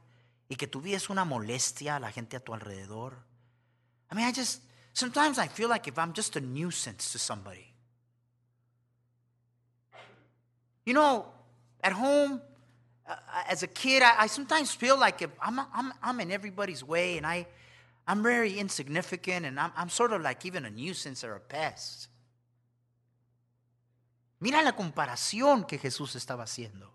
[0.47, 3.17] y que tu vida es una molestia a la gente a tu alrededor?
[4.11, 7.73] I mean, I just, sometimes I feel like if I'm just a nuisance to somebody.
[10.85, 11.25] You know,
[11.83, 12.41] at home,
[13.07, 13.15] uh,
[13.47, 17.17] as a kid, I, I, sometimes feel like if I'm, I'm, I'm in everybody's way
[17.17, 17.47] and I,
[18.09, 22.09] I'm very insignificant and I'm, sort of like even a nuisance or a pest.
[24.39, 26.91] Mira la comparación que Jesús estaba haciendo.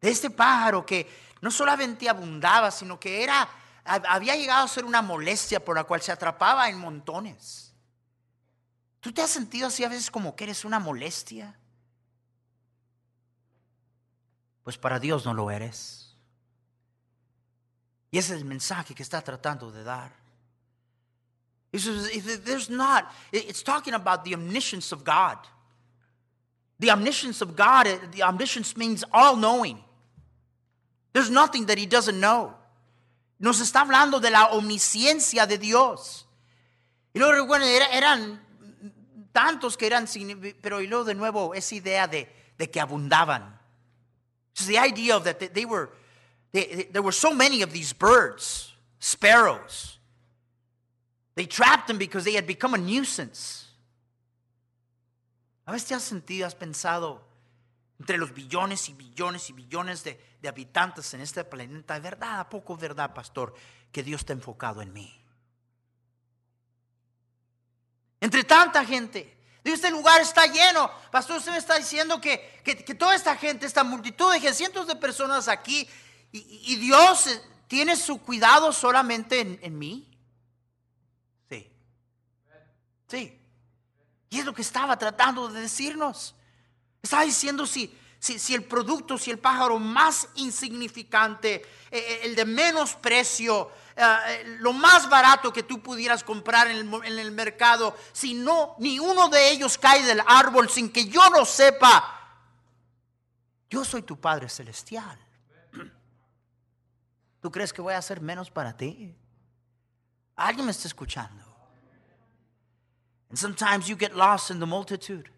[0.00, 1.08] De este pájaro que
[1.40, 3.48] no solamente abundaba, sino que era,
[3.84, 7.74] había llegado a ser una molestia por la cual se atrapaba en montones.
[9.00, 11.58] ¿Tú te has sentido así a veces como que eres una molestia?
[14.62, 16.05] Pues para Dios no lo eres.
[18.16, 20.10] Y ese es el mensaje que está tratando de dar.
[21.70, 25.36] There's not, it's talking about the omniscience of God.
[26.78, 29.84] The omniscience of God, the omniscience means all knowing.
[31.12, 32.54] There's nothing that He doesn't know.
[33.38, 36.24] Nos está hablando de la omnisciencia de Dios.
[37.12, 38.40] Y luego recuerden, eran
[39.34, 40.06] tantos que eran,
[40.62, 43.60] pero y luego de nuevo esa idea de, de que abundaban.
[44.54, 45.90] Just the idea of that they were,
[46.56, 49.98] they, there were so many of these birds, sparrows.
[51.34, 53.64] They trapped them because they had become a nuisance.
[55.66, 57.20] A veces te has sentido, has pensado,
[57.98, 62.40] entre los billones y billones y billones de, de habitantes en este planeta, ¿verdad?
[62.40, 63.54] ¿A poco verdad, pastor,
[63.92, 65.12] que Dios está enfocado en mí?
[68.20, 70.90] Entre tanta gente, este lugar está lleno.
[71.10, 74.96] Pastor, usted me está diciendo que, que, toda esta gente, esta multitud de cientos de
[74.96, 75.88] personas aquí,
[76.36, 80.08] y, Dios tiene su cuidado solamente en, mí.
[81.48, 81.70] Sí.
[83.08, 83.40] Sí.
[84.30, 86.34] Y es lo que estaba tratando de decirnos.
[87.02, 92.34] Estaba diciendo si, si, si el producto, si el pájaro más insignificante, eh, eh, el
[92.34, 97.30] de menos precio, eh, lo más barato que tú pudieras comprar en el, en el
[97.32, 102.12] mercado, si no, ni uno de ellos cae del árbol sin que yo lo sepa,
[103.70, 105.25] yo soy tu Padre Celestial.
[107.46, 109.14] ¿Tú crees que voy a hacer menos para ti?
[110.34, 111.44] Alguien me está escuchando.
[113.28, 115.30] And sometimes you get lost in the multitude.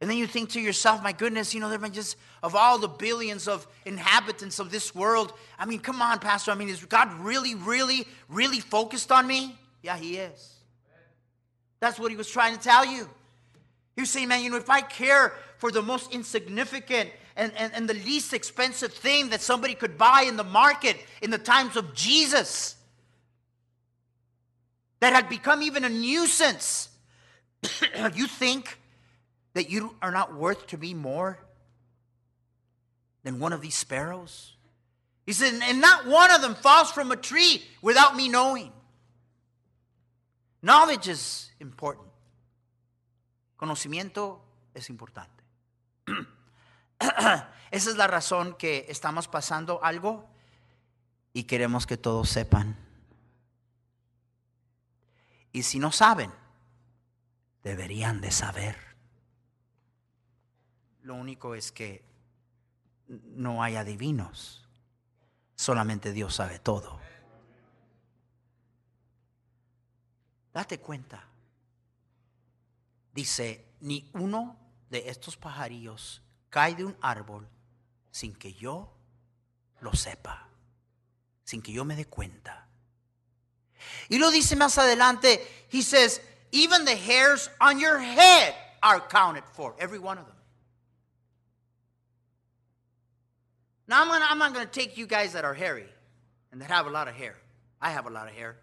[0.00, 2.88] And then you think to yourself, my goodness, you know, there just, of all the
[2.88, 7.12] billions of inhabitants of this world, I mean, come on, Pastor, I mean, is God
[7.20, 9.56] really, really, really focused on me?
[9.80, 10.56] Yeah, He is.
[11.78, 13.08] That's what He was trying to tell you.
[13.94, 17.72] He was saying, man, you know, if I care for the most insignificant and, and,
[17.74, 21.76] and the least expensive thing that somebody could buy in the market in the times
[21.76, 22.76] of Jesus,
[25.00, 26.88] that had become even a nuisance,
[28.14, 28.78] you think
[29.54, 31.38] that you are not worth to me more
[33.24, 34.54] than one of these sparrows?
[35.26, 38.72] He said, and not one of them falls from a tree without me knowing.
[40.62, 42.06] Knowledge is important.
[43.56, 44.38] Conocimiento
[44.74, 45.42] es importante.
[47.70, 50.28] Esa es la razón que estamos pasando algo
[51.32, 52.76] y queremos que todos sepan.
[55.52, 56.32] Y si no saben,
[57.62, 58.76] deberían de saber.
[61.02, 62.04] Lo único es que
[63.08, 64.66] no hay adivinos.
[65.54, 67.00] Solamente Dios sabe todo.
[70.52, 71.24] Date cuenta.
[73.12, 74.56] Dice, ni uno
[74.90, 76.21] de estos pajarillos
[76.52, 77.48] cae de un árbol
[78.10, 78.92] sin que yo
[79.80, 80.48] lo sepa,
[81.44, 82.68] sin que yo me dé cuenta.
[84.08, 86.20] Y lo dice más adelante, he says,
[86.52, 90.36] even the hairs on your head are counted for, every one of them.
[93.88, 95.88] Now, I'm, gonna, I'm not going to take you guys that are hairy
[96.52, 97.34] and that have a lot of hair.
[97.80, 98.56] I have a lot of hair.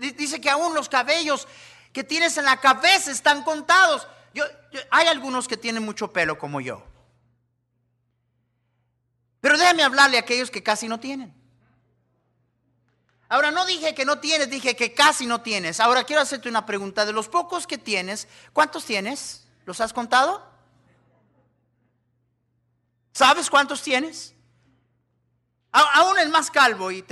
[0.00, 1.46] Dice que aún los cabellos
[1.92, 4.06] que tienes en la cabeza están contados.
[4.34, 4.44] Yo,
[4.90, 6.84] hay algunos que tienen mucho pelo como yo.
[9.40, 11.34] Pero déjame hablarle a aquellos que casi no tienen.
[13.28, 15.80] Ahora, no dije que no tienes, dije que casi no tienes.
[15.80, 17.04] Ahora quiero hacerte una pregunta.
[17.04, 19.46] De los pocos que tienes, ¿cuántos tienes?
[19.66, 20.50] ¿Los has contado?
[23.12, 24.34] ¿Sabes cuántos tienes?
[25.70, 27.04] Aún el más calvo, y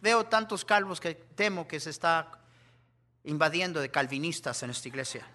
[0.00, 2.32] veo tantos calvos que temo que se está
[3.24, 5.26] invadiendo de calvinistas en esta iglesia.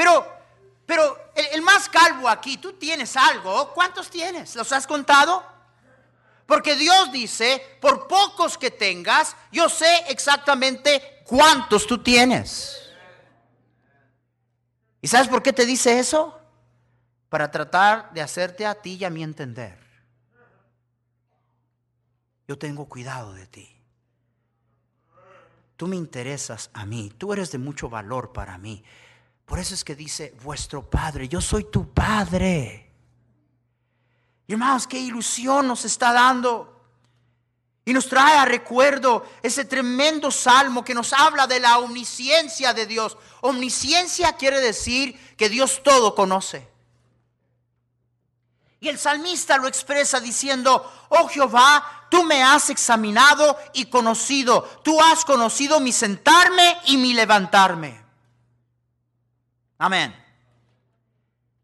[0.00, 0.26] Pero,
[0.86, 3.70] pero el, más calvo aquí, tú tienes algo.
[3.74, 4.56] ¿Cuántos tienes?
[4.56, 5.44] ¿Los has contado?
[6.46, 12.90] Porque Dios dice, por pocos que tengas, yo sé exactamente cuántos tú tienes.
[15.02, 16.40] ¿Y sabes por qué te dice eso?
[17.28, 19.78] Para tratar de hacerte a ti y a mí entender.
[22.48, 23.76] Yo tengo cuidado de ti.
[25.76, 27.12] Tú me interesas a mí.
[27.18, 28.82] Tú eres de mucho valor para mí.
[29.50, 31.28] Por eso es que dice vuestro Padre.
[31.28, 32.88] Yo soy tu Padre.
[34.46, 36.80] Y hermanos, qué ilusión nos está dando.
[37.84, 42.86] Y nos trae a recuerdo ese tremendo salmo que nos habla de la omnisciencia de
[42.86, 43.16] Dios.
[43.40, 46.68] Omnisciencia quiere decir que Dios todo conoce.
[48.78, 54.62] Y el salmista lo expresa diciendo, oh Jehová, tú me has examinado y conocido.
[54.84, 57.99] Tú has conocido mi sentarme y mi levantarme.
[59.80, 60.14] Amén.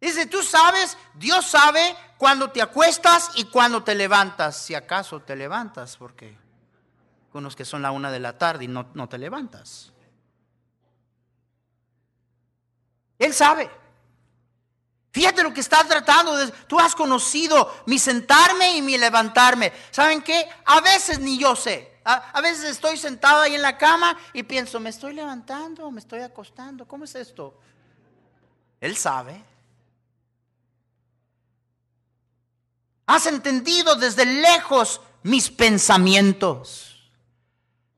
[0.00, 4.56] Dice, tú sabes, Dios sabe cuando te acuestas y cuando te levantas.
[4.56, 6.34] Si acaso te levantas, porque
[7.34, 9.92] unos que son la una de la tarde y no, no te levantas.
[13.18, 13.70] Él sabe.
[15.12, 16.32] Fíjate lo que está tratando.
[16.66, 19.74] Tú has conocido mi sentarme y mi levantarme.
[19.90, 20.48] ¿Saben qué?
[20.64, 22.00] A veces ni yo sé.
[22.02, 26.00] A, a veces estoy sentado ahí en la cama y pienso, ¿me estoy levantando me
[26.00, 26.88] estoy acostando?
[26.88, 27.60] ¿Cómo es esto?
[28.80, 29.42] Él sabe.
[33.06, 36.96] Has entendido desde lejos mis pensamientos.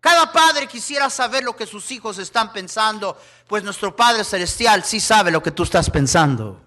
[0.01, 5.01] Cada padre quisiera saber lo que sus hijos están pensando, pues nuestro Padre Celestial sí
[5.01, 6.63] sabe lo que tú estás pensando.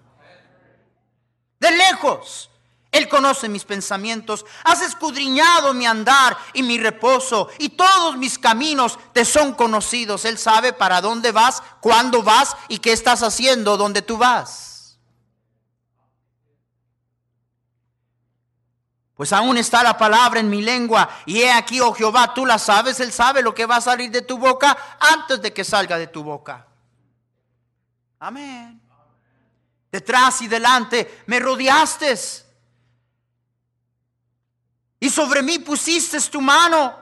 [1.58, 2.50] De lejos,
[2.92, 4.44] Él conoce mis pensamientos.
[4.64, 10.26] Has escudriñado mi andar y mi reposo, y todos mis caminos te son conocidos.
[10.26, 14.98] Él sabe para dónde vas, cuándo vas y qué estás haciendo donde tú vas.
[19.14, 21.08] Pues aún está la palabra en mi lengua.
[21.26, 23.00] Y he aquí, oh Jehová, tú la sabes.
[23.00, 26.08] Él sabe lo que va a salir de tu boca antes de que salga de
[26.08, 26.66] tu boca.
[28.18, 28.82] Amén.
[29.90, 32.51] Detrás y delante me rodeaste.
[35.02, 36.96] Y sobre mí pusiste tu mano.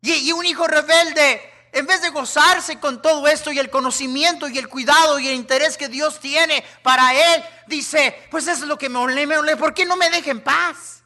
[0.00, 1.40] Y, un hijo rebelde,
[1.72, 5.34] en vez de gozarse con todo esto y el conocimiento y el cuidado y el
[5.34, 9.38] interés que Dios tiene para él, dice, pues eso es lo que me olé, me
[9.38, 11.02] olé, ¿por qué no me deja en paz?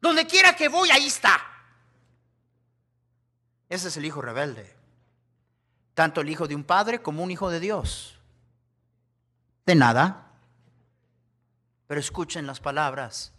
[0.00, 1.40] Donde quiera que voy, ahí está.
[3.68, 4.74] Ese es el hijo rebelde.
[5.94, 8.18] Tanto el hijo de un padre como un hijo de Dios.
[9.64, 10.32] De nada.
[11.86, 13.32] Pero escuchen las palabras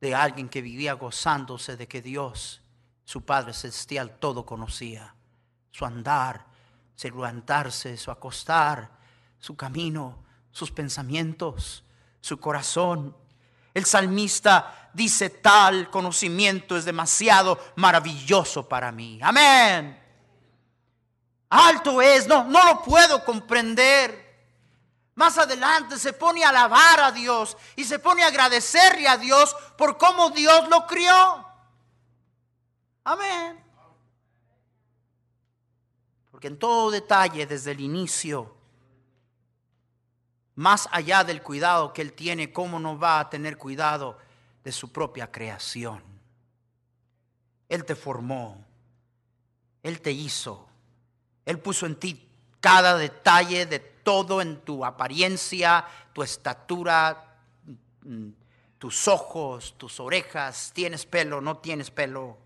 [0.00, 2.62] de alguien que vivía gozándose de que Dios,
[3.04, 5.14] su Padre Celestial, todo conocía
[5.70, 6.46] su andar,
[6.94, 8.90] su levantarse, su acostar,
[9.38, 11.84] su camino, sus pensamientos,
[12.20, 13.16] su corazón.
[13.72, 19.20] El salmista dice, tal conocimiento es demasiado maravilloso para mí.
[19.22, 20.02] Amén.
[21.50, 24.27] Alto es, no, no lo puedo comprender.
[25.18, 29.52] Más adelante se pone a alabar a Dios y se pone a agradecerle a Dios
[29.76, 31.44] por cómo Dios lo crió.
[33.02, 33.60] Amén.
[36.30, 38.54] Porque en todo detalle, desde el inicio,
[40.54, 44.18] más allá del cuidado que Él tiene, ¿cómo no va a tener cuidado
[44.62, 46.00] de su propia creación?
[47.68, 48.64] Él te formó,
[49.82, 50.68] Él te hizo,
[51.44, 52.24] Él puso en ti
[52.60, 57.36] cada detalle de todo en tu apariencia, tu estatura,
[58.04, 58.30] mm,
[58.78, 62.38] tus ojos, tus orejas, tienes pelo, no tienes pelo.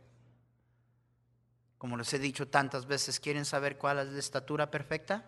[1.79, 5.25] Como les he dicho tantas veces, ¿quieren saber cuál es la estatura perfecta?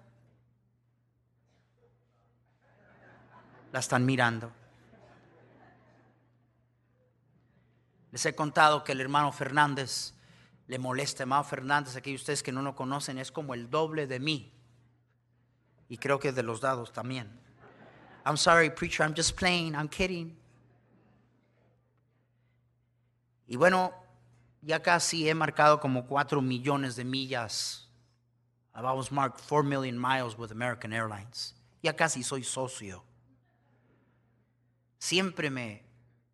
[3.71, 4.51] La están mirando.
[8.11, 10.15] Les he contado que el hermano Fernández
[10.67, 11.23] le molesta.
[11.23, 14.54] Hermano Fernández, aquellos ustedes que no lo conocen, es como el doble de mí.
[15.95, 17.31] Y creo que de los dados también.
[18.27, 20.37] I'm sorry, preacher, I'm just playing, I'm kidding.
[23.47, 23.93] Y bueno,
[24.61, 27.85] ya casi he marcado como cuatro millones de millas
[28.75, 31.55] I've almost marked 4 million miles with American Airlines.
[31.81, 33.05] Ya casi soy socio.
[34.99, 35.81] Siempre me,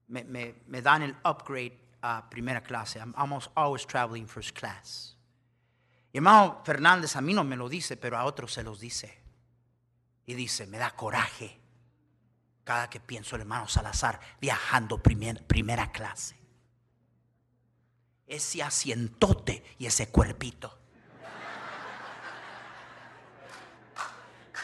[0.08, 2.98] me, me, me dan el upgrade a primera clase.
[2.98, 5.16] I'm almost always traveling first class.
[6.14, 9.19] Y hermano Fernández a mí no me lo dice, pero a otros se los dice.
[10.26, 11.58] Y dice, me da coraje
[12.64, 16.36] cada que pienso el hermano Salazar viajando primer- primera clase.
[18.26, 20.78] Ese asientote y ese cuerpito.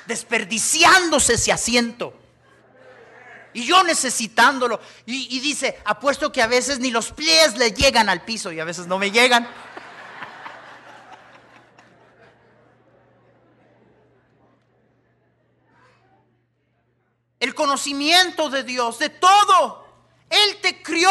[0.06, 2.16] Desperdiciándose ese asiento.
[3.54, 4.80] Y yo necesitándolo.
[5.04, 8.60] Y, y dice, apuesto que a veces ni los pies le llegan al piso y
[8.60, 9.48] a veces no me llegan.
[17.40, 19.84] el conocimiento de Dios, de todo.
[20.30, 21.10] Él te crió.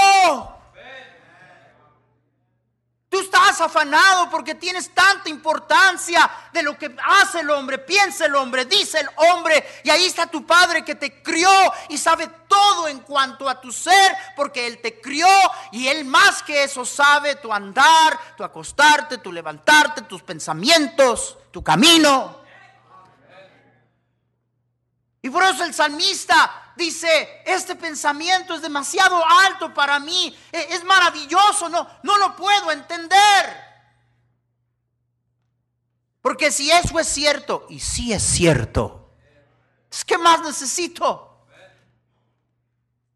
[3.08, 8.36] Tú estás afanado porque tienes tanta importancia de lo que hace el hombre, piensa el
[8.36, 9.64] hombre, dice el hombre.
[9.84, 11.50] Y ahí está tu padre que te crió
[11.90, 15.28] y sabe todo en cuanto a tu ser porque él te crió
[15.72, 21.64] y él más que eso sabe tu andar, tu acostarte, tu levantarte, tus pensamientos, tu
[21.64, 22.45] camino.
[25.26, 30.84] Y por eso el salmista dice, este pensamiento es demasiado alto para mí, e- es
[30.84, 33.64] maravilloso, no, no lo puedo entender.
[36.22, 39.16] Porque si eso es cierto, y si es cierto,
[39.92, 41.48] es que más necesito.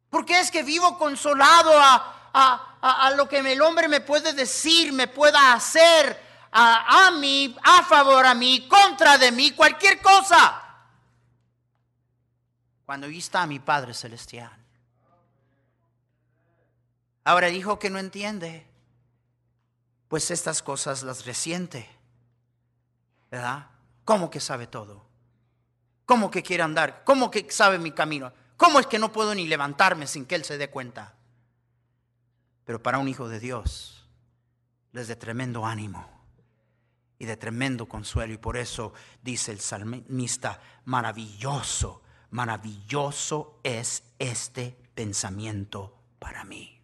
[0.10, 4.34] Porque es que vivo consolado a, a- a- a lo que el hombre me puede
[4.34, 6.20] decir, me pueda hacer
[6.52, 10.66] a, a mí, a favor a mí, contra de mí, cualquier cosa
[12.90, 14.52] cuando ahí está mi Padre Celestial.
[17.24, 18.66] Ahora dijo que no entiende,
[20.08, 21.88] pues estas cosas las resiente,
[23.30, 23.68] ¿verdad?
[24.06, 25.06] ¿Cómo que sabe todo?
[26.08, 27.04] ¿Cómo que quiere andar?
[27.04, 28.34] ¿Cómo que sabe mi camino?
[28.58, 31.14] ¿Cómo es que no puedo ni levantarme sin que Él se dé cuenta?
[32.66, 34.10] Pero para un hijo de Dios,
[34.94, 36.10] les de tremendo ánimo
[37.20, 38.34] y de tremendo consuelo.
[38.34, 42.02] Y por eso dice el salmista, maravilloso,
[42.32, 46.80] maravilloso es este pensamiento para mí.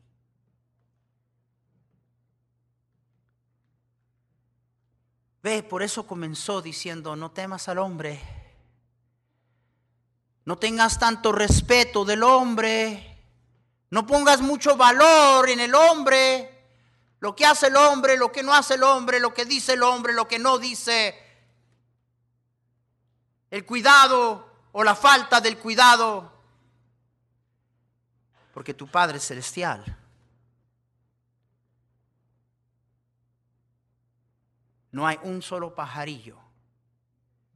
[5.43, 8.19] Ve, por eso comenzó diciendo, no temas al hombre,
[10.45, 13.23] no tengas tanto respeto del hombre,
[13.91, 16.51] no pongas mucho valor en el hombre,
[17.19, 19.83] lo que hace el hombre, lo que no hace el hombre, lo que dice el
[19.83, 21.15] hombre, lo que no dice,
[23.51, 26.29] el cuidado o la falta del cuidado,
[28.53, 29.85] porque tu Padre Celestial
[34.91, 36.37] no hay un solo pajarillo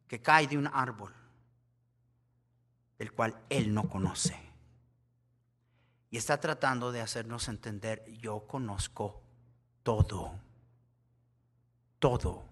[0.07, 1.13] que cae de un árbol
[2.99, 4.39] el cual Él no conoce.
[6.11, 9.21] Y está tratando de hacernos entender, yo conozco
[9.83, 10.39] todo,
[11.99, 12.48] todo.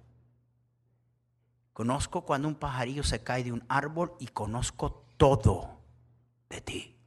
[1.78, 5.80] Conozco cuando un pajarillo se cae de un árbol y conozco todo
[6.50, 6.98] de ti.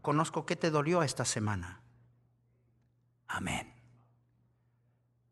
[0.00, 1.82] Conozco qué te dolió esta semana.
[3.28, 3.72] Amén.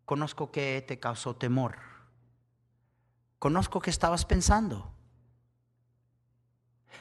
[0.05, 1.79] Conozco qué te causó temor.
[3.41, 4.95] Conozco qué estabas pensando.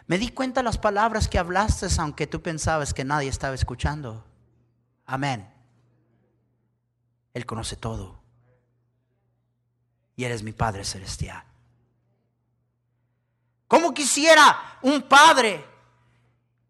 [0.07, 4.25] Me di cuenta las palabras que hablaste aunque tú pensabas que nadie estaba escuchando.
[5.05, 5.53] Amén.
[7.35, 8.18] Él conoce todo.
[10.19, 11.41] Y eres mi Padre Celestial.
[13.69, 15.63] ¿Cómo quisiera un padre?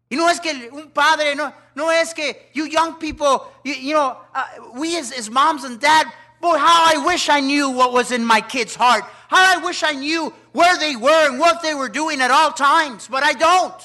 [0.08, 3.92] Y no es que un padre, no, no es que you young people, you, you
[3.92, 4.44] know, uh,
[4.78, 6.06] we as, as moms and dad,
[6.40, 9.02] boy, how I wish I knew what was in my kid's heart.
[9.26, 12.52] How I wish I knew where they were and what they were doing at all
[12.52, 13.82] times, but I don't.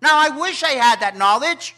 [0.00, 1.74] Now, I wish I had that knowledge.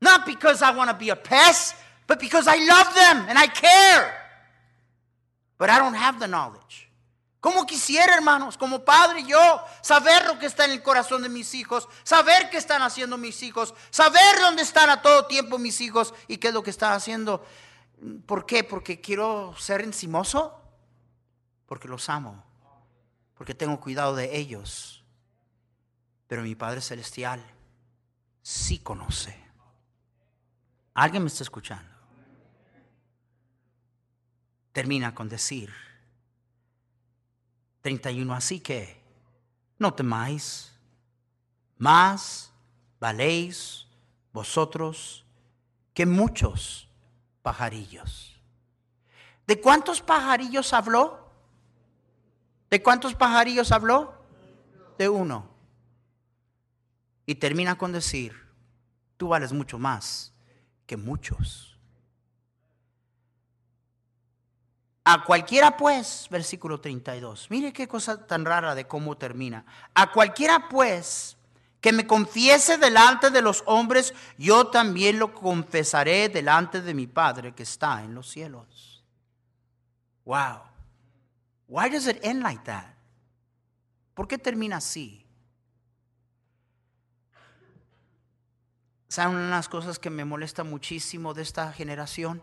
[0.00, 1.74] Not because I want to be a pest,
[2.06, 4.21] but because I love them and I care.
[5.58, 6.92] But I don't have the knowledge.
[7.42, 11.54] Como quisiera, hermanos, como padre yo, saber lo que está en el corazón de mis
[11.54, 16.14] hijos, saber qué están haciendo mis hijos, saber dónde están a todo tiempo mis hijos
[16.28, 17.44] y qué es lo que están haciendo.
[18.26, 18.62] ¿Por qué?
[18.62, 20.56] Porque quiero ser encimoso,
[21.66, 22.44] porque los amo,
[23.34, 25.04] porque tengo cuidado de ellos.
[26.28, 27.44] Pero mi Padre Celestial
[28.40, 29.36] sí conoce.
[30.94, 31.91] ¿Alguien me está escuchando?
[34.72, 35.70] Termina con decir
[37.82, 39.00] 31, así que
[39.78, 40.72] no temáis,
[41.76, 42.52] más
[43.00, 43.86] valéis
[44.32, 45.24] vosotros
[45.92, 46.88] que muchos
[47.42, 48.40] pajarillos.
[49.46, 51.28] ¿De cuántos pajarillos habló?
[52.70, 54.14] ¿De cuántos pajarillos habló?
[54.96, 55.50] De uno.
[57.26, 58.34] Y termina con decir,
[59.16, 60.32] tú vales mucho más
[60.86, 61.71] que muchos.
[65.04, 69.64] A cualquiera pues, versículo 32, mire qué cosa tan rara de cómo termina.
[69.94, 71.36] A cualquiera pues
[71.80, 77.52] que me confiese delante de los hombres, yo también lo confesaré delante de mi Padre
[77.52, 79.04] que está en los cielos.
[80.24, 80.62] Wow.
[81.66, 82.94] Why does it end like that?
[84.14, 85.26] ¿Por qué termina así?
[89.08, 92.42] ¿Saben unas cosas que me molesta muchísimo de esta generación?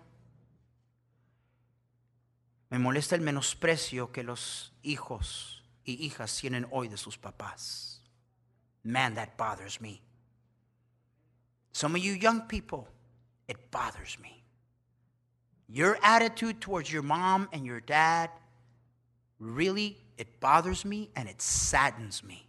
[2.70, 8.02] Me molesta el menosprecio que los hijos y hijas tienen hoy de sus papás.
[8.84, 10.02] Man, that bothers me.
[11.72, 12.88] Some of you young people,
[13.48, 14.44] it bothers me.
[15.68, 18.30] Your attitude towards your mom and your dad,
[19.40, 22.48] really, it bothers me and it saddens me.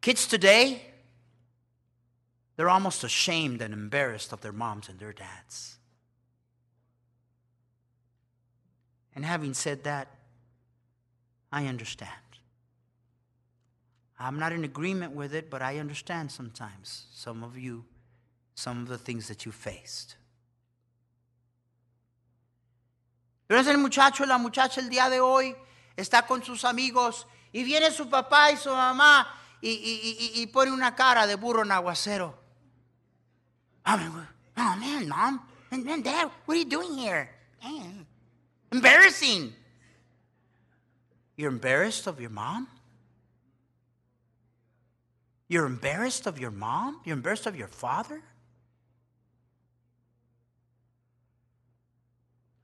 [0.00, 0.82] Kids today,
[2.56, 5.79] they're almost ashamed and embarrassed of their moms and their dads.
[9.14, 10.08] And having said that,
[11.52, 12.10] I understand.
[14.18, 17.84] I'm not in agreement with it, but I understand sometimes some of you,
[18.54, 20.16] some of the things that you faced.
[23.48, 25.56] Pero es el muchacho, la muchacha el día de hoy
[25.96, 29.26] está con sus amigos y viene su papá y su mamá
[29.60, 32.38] y, y, y, y pone una cara de burro en aguacero.
[33.86, 35.40] Oh man, mom,
[35.72, 37.28] and dad, what are you doing here?
[37.62, 38.06] Man.
[38.72, 39.52] Embarrassing.
[41.36, 42.68] You're embarrassed of your mom?
[45.48, 47.00] You're embarrassed of your mom?
[47.04, 48.22] You're embarrassed of your father?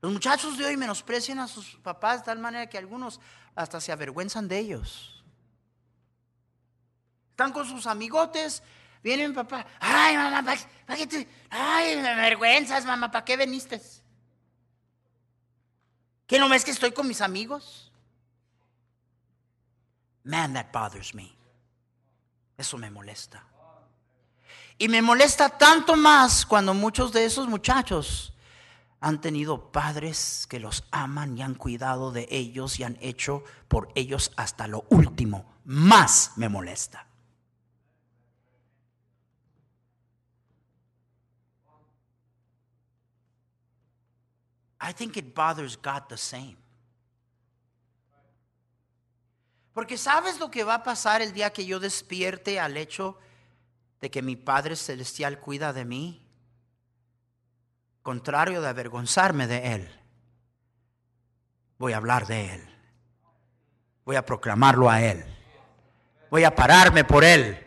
[0.01, 3.19] Los muchachos de hoy menosprecian a sus papás de tal manera que algunos
[3.55, 5.23] hasta se avergüenzan de ellos.
[7.31, 8.63] Están con sus amigotes,
[9.03, 10.43] vienen papá, ay mamá,
[10.85, 13.81] ¿para, qué te, ay me avergüenzas mamá, ¿para qué viniste?
[16.27, 17.91] ¿Qué no ves que estoy con mis amigos?
[20.25, 21.31] Man, that bothers me.
[22.57, 23.43] Eso me molesta.
[24.77, 28.33] Y me molesta tanto más cuando muchos de esos muchachos
[28.99, 33.89] han tenido padres que los aman y han cuidado de ellos y han hecho por
[33.95, 35.45] ellos hasta lo último.
[35.63, 37.06] Más me molesta.
[44.79, 46.57] I think it bothers God the same.
[49.73, 53.17] Porque sabes lo que va a pasar el día que yo despierte al hecho
[54.01, 56.23] de que mi Padre Celestial cuida de mí.
[58.01, 60.01] Contrario de avergonzarme de Él,
[61.77, 62.69] voy a hablar de Él.
[64.05, 65.25] Voy a proclamarlo a Él.
[66.31, 67.63] Voy a pararme por Él.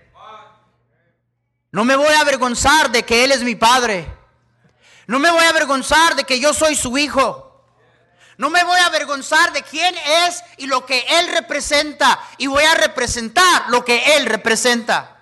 [1.71, 4.20] No me voy a avergonzar de que Él es mi Padre.
[5.11, 7.65] No me voy a avergonzar de que yo soy su hijo.
[8.37, 12.21] No me voy a avergonzar de quién es y lo que Él representa.
[12.39, 15.19] Y voy a representar lo que Él representa.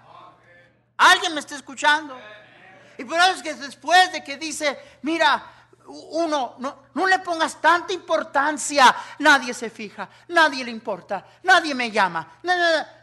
[0.99, 2.21] ¿Alguien me está escuchando?
[2.99, 5.43] Y por eso es que después de que dice, mira,
[5.87, 11.91] uno, no, no, le pongas tanta importancia, nadie se fija, nadie le importa, nadie me
[11.91, 12.41] llama.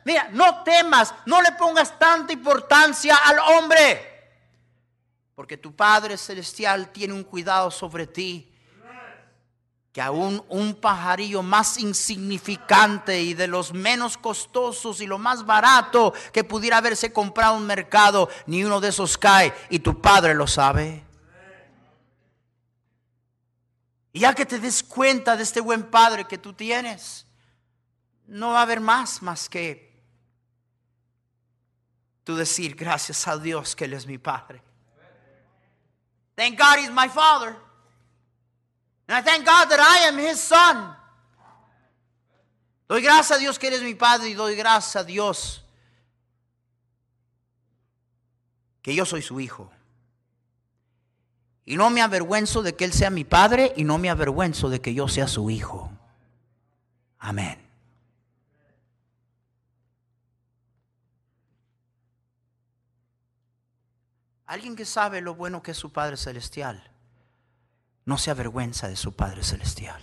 [0.04, 4.15] Mira, no temas, no le pongas tanta importancia al hombre.
[5.36, 8.52] Porque tu Padre Celestial tiene un cuidado sobre ti.
[9.92, 16.14] Que aún un pajarillo más insignificante y de los menos costosos y lo más barato
[16.34, 19.54] que pudiera haberse comprado en un mercado, ni uno de esos cae.
[19.70, 21.06] Y tu Padre lo sabe.
[24.12, 27.26] Y ya que te des cuenta de este buen Padre que tú tienes,
[28.28, 29.94] no va a haber más más que
[32.24, 34.65] tú decir gracias a Dios que Él es mi Padre.
[36.36, 37.56] Thank God He's my Father.
[39.08, 40.96] And I thank God that I am His Son.
[42.88, 45.64] Doy gracias a Dios que eres mi Padre y doy gracias a Dios
[48.82, 49.72] que yo soy su Hijo.
[51.66, 54.82] Y no me avergüenzo de que Él sea mi Padre y no me avergüenzo de
[54.82, 55.92] que yo sea su Hijo.
[57.18, 57.65] Amén.
[64.46, 66.92] Alguien que sabe lo bueno que es su Padre Celestial,
[68.06, 70.02] no se avergüenza de su Padre Celestial.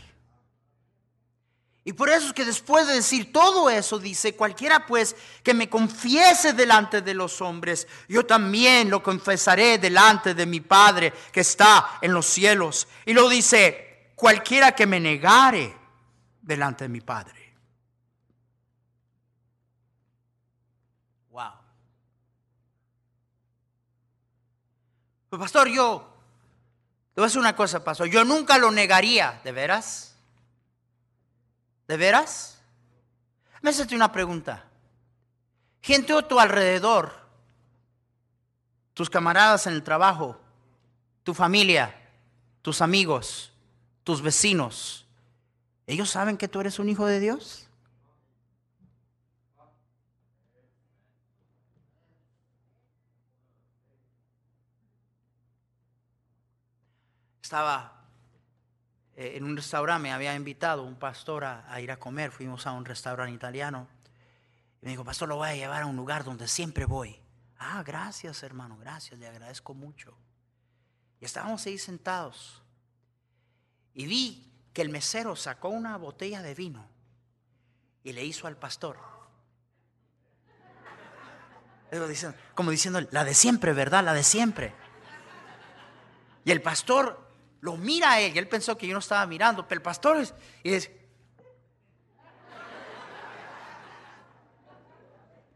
[1.84, 5.68] Y por eso es que después de decir todo eso, dice, cualquiera pues que me
[5.68, 11.99] confiese delante de los hombres, yo también lo confesaré delante de mi Padre que está
[12.01, 12.86] en los cielos.
[13.05, 15.76] Y lo dice, cualquiera que me negare
[16.40, 17.57] delante de mi Padre.
[21.30, 21.51] Wow.
[25.33, 26.07] Pues pastor, yo
[27.14, 28.07] te voy a una cosa, pastor.
[28.09, 30.14] Yo nunca lo negaría, ¿de veras?
[31.89, 32.59] ¿De veras?
[33.62, 34.62] Me hace una pregunta.
[35.80, 37.14] Gente a tu alrededor,
[38.93, 40.39] tus camaradas en el trabajo,
[41.22, 41.99] tu familia,
[42.61, 43.55] tus amigos,
[44.05, 45.07] tus vecinos,
[45.87, 47.66] ¿ellos saben que tú eres un hijo de Dios?
[57.53, 58.07] Estaba
[59.14, 62.72] eh, en un restaurante, me había invitado un pastor a, ir a comer, fuimos a
[62.72, 63.88] un restaurante italiano.
[64.80, 67.20] Y me dijo, pastor, lo voy a llevar a un lugar donde siempre voy.
[67.59, 70.16] Ah, gracias hermano, gracias, le agradezco mucho.
[71.20, 72.62] Y estábamos ahí sentados.
[73.92, 76.88] Y vi que el mesero sacó una botella de vino
[78.03, 78.98] y le hizo al pastor.
[82.55, 84.03] Como diciendo, la de siempre, ¿verdad?
[84.03, 84.72] La de siempre.
[86.46, 87.30] Y el pastor
[87.62, 90.34] lo mira él y él pensó que yo no estaba mirando, pero el pastor es,
[90.64, 90.70] y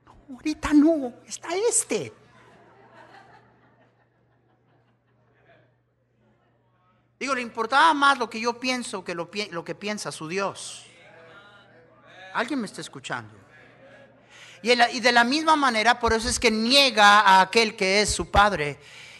[0.04, 2.12] no, ahorita no, está este.
[7.18, 10.86] Digo, le importaba más lo que yo pienso que lo, que piensa su Dios.
[12.34, 13.34] ¿Alguien me está escuchando?
[14.62, 18.30] Y de la misma manera, por eso es que niega a aquel que es su
[18.30, 18.78] padre.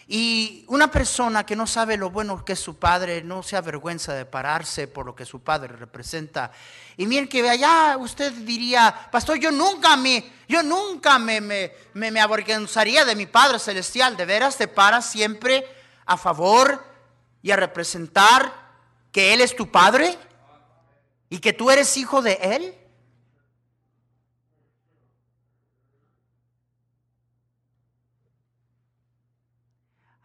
[0.08, 4.14] Y una persona que no sabe lo bueno que es su padre, no se avergüenza
[4.14, 6.52] de pararse por lo que su padre representa.
[6.96, 12.20] Y miren que allá usted diría, pastor, yo nunca me, yo nunca me, me, me,
[12.20, 14.16] avergonzaría de mi Padre Celestial.
[14.16, 15.66] ¿De veras te paras siempre
[16.04, 16.84] a favor
[17.42, 18.52] y a representar
[19.10, 20.16] que Él es tu Padre?
[21.28, 22.74] ¿Y que tú eres hijo de Él?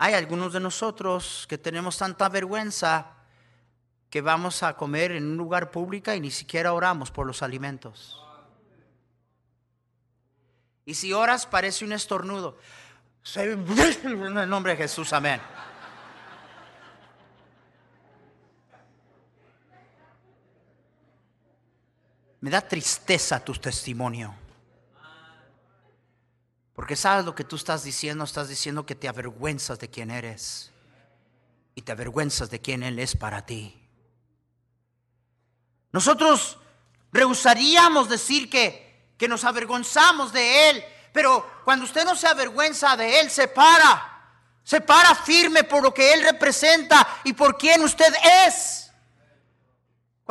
[0.03, 3.17] Hay algunos de nosotros que tenemos tanta vergüenza
[4.09, 8.19] que vamos a comer en un lugar público y ni siquiera oramos por los alimentos.
[10.85, 12.57] Y si oras parece un estornudo.
[13.35, 15.39] En el nombre de Jesús, amén.
[22.39, 24.40] Me da tristeza tu testimonio.
[26.73, 30.71] Porque sabes lo que tú estás diciendo, estás diciendo que te avergüenzas de quién eres
[31.75, 33.77] y te avergüenzas de quién Él es para ti.
[35.91, 36.57] Nosotros
[37.11, 43.19] rehusaríamos decir que, que nos avergonzamos de Él, pero cuando usted no se avergüenza de
[43.19, 48.13] Él, se para, se para firme por lo que Él representa y por quién usted
[48.47, 48.80] es.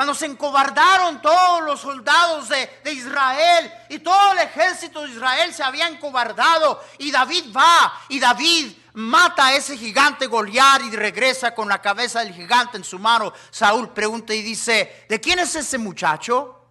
[0.01, 5.63] Cuando se encobardaron todos los soldados de, Israel y todo el ejército de Israel se
[5.63, 11.69] había encobardado y David va y David mata a ese gigante Goliat y regresa con
[11.69, 13.35] la cabeza del gigante en su mano.
[13.51, 16.65] Saúl pregunta y dice, ¿de quién es ese muchacho?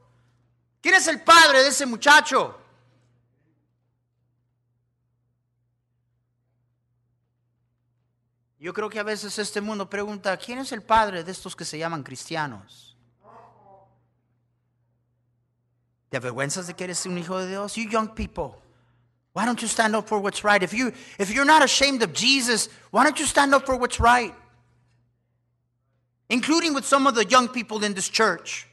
[0.82, 2.60] ¿Quién es el padre de ese muchacho?
[8.58, 11.64] Yo creo que a veces este mundo pregunta, ¿quién es el padre de estos que
[11.64, 12.89] se llaman cristianos?
[16.10, 17.76] ¿Te avergüenzas de que eres un hijo de Dios?
[17.76, 18.56] You young people,
[19.34, 20.62] why don't you stand up for what's right?
[20.62, 24.00] If, you, if you're not ashamed of Jesus, why don't you stand up for what's
[24.00, 24.34] right?
[26.30, 28.68] Including with some of the young people in this church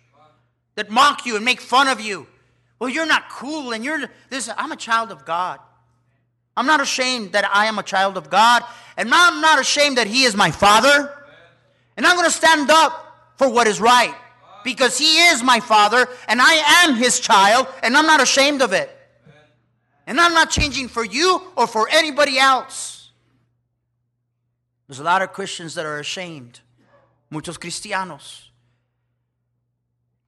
[0.77, 2.27] that mock you and make fun of you.
[2.79, 4.51] Well, you're not cool and you're this.
[4.57, 5.61] I'm a child of God.
[6.57, 8.63] I'm not ashamed that I am a child of God.
[8.97, 11.13] And I'm not ashamed that He is my Father.
[11.97, 14.15] And I'm going to stand up for what is right
[14.67, 18.73] because He is my Father and I am His child and I'm not ashamed of
[18.73, 18.91] it.
[20.09, 23.13] And I'm not changing for you or for anybody else.
[24.89, 26.61] There's a lot of Christians that are ashamed.
[27.31, 28.51] Muchos cristianos.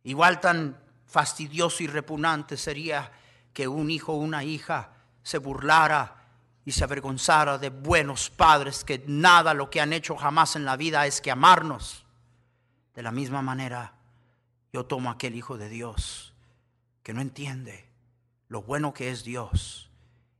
[0.05, 0.77] Igual tan
[1.07, 3.11] fastidioso y repugnante sería
[3.53, 4.91] que un hijo o una hija
[5.23, 6.15] se burlara
[6.65, 10.77] y se avergonzara de buenos padres que nada lo que han hecho jamás en la
[10.77, 12.05] vida es que amarnos.
[12.95, 13.98] De la misma manera,
[14.73, 16.35] yo tomo aquel hijo de Dios
[17.03, 17.89] que no entiende
[18.49, 19.91] lo bueno que es Dios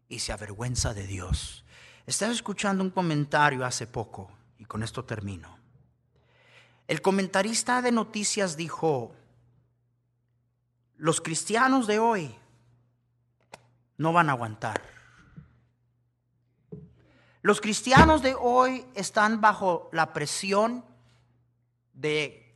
[0.09, 1.65] y se avergüenza de Dios.
[2.07, 5.59] Estaba escuchando un comentario hace poco y con esto termino.
[6.87, 9.15] El comentarista de noticias dijo,
[10.97, 12.35] los cristianos de hoy
[13.99, 14.83] no van a aguantar.
[17.43, 20.85] Los cristianos de hoy están bajo la presión
[21.93, 22.48] de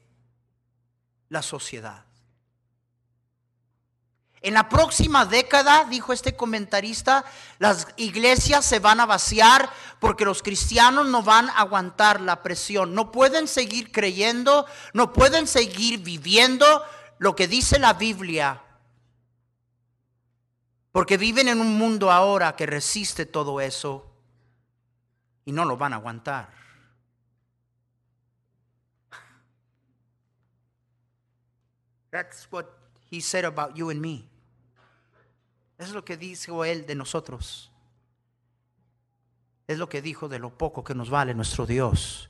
[1.33, 2.05] la sociedad.
[4.43, 7.25] En la próxima década, dijo este comentarista,
[7.59, 12.95] las iglesias se van a vaciar porque los cristianos no van a aguantar la presión.
[12.95, 16.85] No pueden seguir creyendo, no pueden seguir viviendo
[17.19, 18.61] lo que dice la Biblia.
[20.91, 24.13] Porque viven en un mundo ahora que resiste todo eso
[25.47, 26.62] y no lo van a aguantar.
[32.13, 32.67] That's what
[33.11, 34.29] he said about you and me.
[35.79, 37.71] Es lo que dijo Él de nosotros.
[39.67, 42.29] Es lo que dijo de lo poco que nos vale nuestro Dios.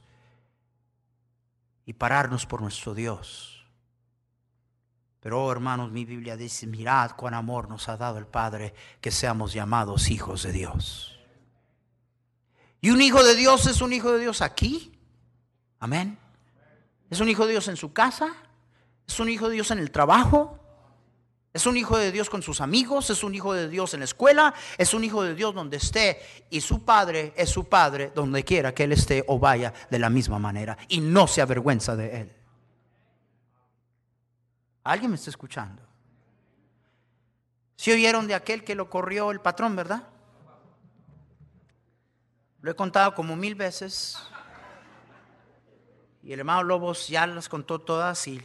[1.84, 3.66] Y pararnos por nuestro Dios.
[5.18, 9.10] Pero, oh, hermanos, mi Biblia dice, mirad cuán amor nos ha dado el Padre que
[9.10, 11.18] seamos llamados hijos de Dios.
[12.80, 14.96] Y un hijo de Dios es un hijo de Dios aquí.
[15.80, 16.16] Amén.
[17.10, 18.32] Es un hijo de Dios en su casa.
[19.06, 20.58] Es un hijo de Dios en el trabajo.
[21.52, 24.04] Es un hijo de Dios con sus amigos, es un hijo de Dios en la
[24.04, 26.46] escuela, es un hijo de Dios donde esté.
[26.48, 30.08] Y su padre es su padre donde quiera que él esté o vaya de la
[30.08, 30.78] misma manera.
[30.88, 32.32] Y no se avergüenza de él.
[34.84, 35.82] ¿Alguien me está escuchando?
[37.76, 40.08] Si oyeron de aquel que lo corrió el patrón, ¿verdad?
[42.62, 44.16] Lo he contado como mil veces.
[46.22, 48.40] Y el hermano Lobos ya las contó todas y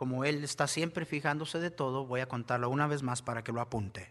[0.00, 3.52] como él está siempre fijándose de todo, voy a contarlo una vez más para que
[3.52, 4.10] lo apunte.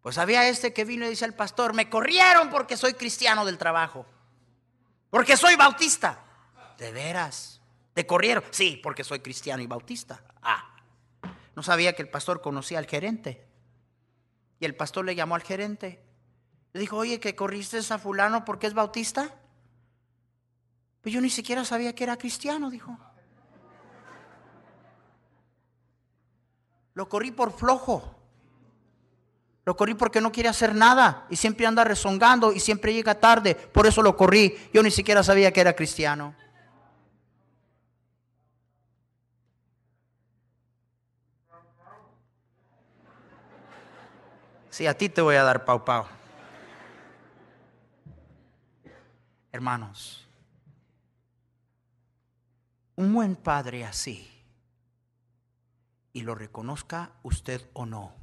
[0.00, 3.58] Pues había este que vino y dice al pastor, me corrieron porque soy cristiano del
[3.58, 4.06] trabajo,
[5.10, 6.22] porque soy bautista.
[6.78, 7.60] ¿De veras?
[7.94, 8.44] ¿Te corrieron?
[8.52, 10.22] Sí, porque soy cristiano y bautista.
[10.40, 10.76] Ah,
[11.56, 13.44] no sabía que el pastor conocía al gerente.
[14.60, 16.00] Y el pastor le llamó al gerente.
[16.74, 19.34] Le dijo, oye, que corriste a fulano porque es bautista.
[21.02, 22.96] Pues yo ni siquiera sabía que era cristiano, dijo.
[26.94, 28.16] Lo corrí por flojo.
[29.64, 33.54] Lo corrí porque no quiere hacer nada y siempre anda rezongando y siempre llega tarde.
[33.54, 34.56] Por eso lo corrí.
[34.72, 36.34] Yo ni siquiera sabía que era cristiano.
[44.70, 46.06] Sí, a ti te voy a dar pau pau.
[49.52, 50.26] Hermanos,
[53.00, 54.30] un buen padre así,
[56.12, 58.14] y lo reconozca usted o no,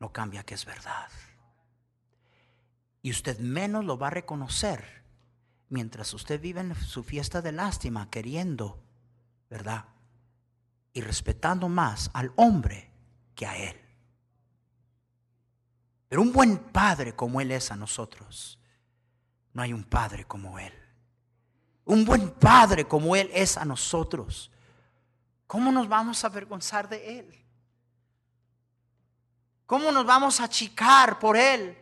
[0.00, 1.10] no cambia que es verdad.
[3.02, 5.04] Y usted menos lo va a reconocer
[5.68, 8.82] mientras usted vive en su fiesta de lástima queriendo,
[9.50, 9.84] ¿verdad?
[10.94, 12.90] Y respetando más al hombre
[13.34, 13.78] que a él.
[16.08, 18.58] Pero un buen padre como él es a nosotros,
[19.52, 20.85] no hay un padre como él
[21.86, 24.50] un buen padre como Él es a nosotros,
[25.46, 27.44] ¿cómo nos vamos a avergonzar de Él?
[29.64, 31.76] ¿Cómo nos vamos a achicar por Él?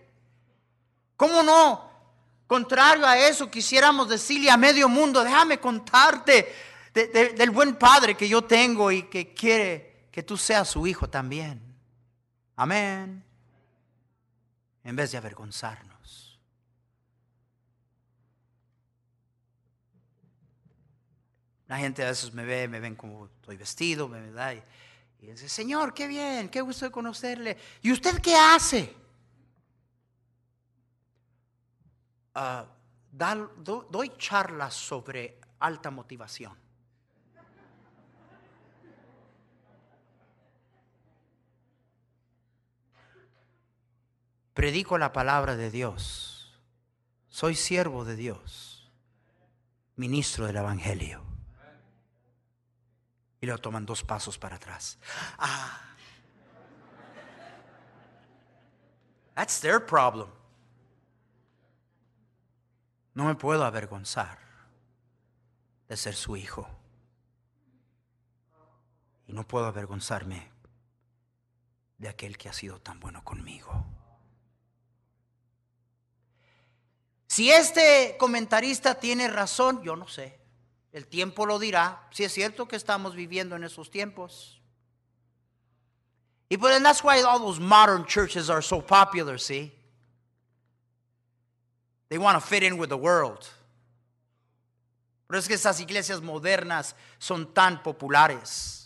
[1.16, 1.90] ¿Cómo no?
[2.46, 6.54] Contrario a eso, quisiéramos decirle a medio mundo, déjame contarte
[6.92, 11.60] del buen padre que yo tengo y que quiere que tú seas su hijo también.
[12.56, 13.24] Amén.
[14.84, 15.93] En vez de avergonzarnos.
[21.74, 24.62] La gente a veces me ve, me ven como estoy vestido, me da y,
[25.18, 27.58] dice, Señor, qué bien, qué gusto de conocerle.
[27.82, 28.94] ¿Y usted qué hace?
[32.32, 32.64] Ah,
[33.10, 36.56] doy charlas sobre alta motivación.
[44.52, 46.56] Predico la palabra de Dios.
[47.28, 48.88] Soy siervo de Dios,
[49.96, 51.33] ministro del Evangelio
[53.44, 54.98] y lo toman dos pasos para atrás.
[55.38, 55.80] Ah.
[59.34, 60.30] That's their problem.
[63.12, 64.38] No me puedo avergonzar
[65.88, 66.66] de ser su hijo.
[69.26, 70.50] Y no puedo avergonzarme
[71.98, 73.84] de aquel que ha sido tan bueno conmigo.
[77.26, 80.43] Si este comentarista tiene razón, yo no sé.
[80.94, 82.06] El tiempo lo dirá.
[82.12, 84.60] Si es cierto que estamos viviendo en esos tiempos.
[86.48, 89.72] Y pues, and that's why all those modern churches are so popular, see?
[92.10, 93.44] They want to fit in with the world.
[95.26, 98.83] Pero es que esas iglesias modernas son tan populares.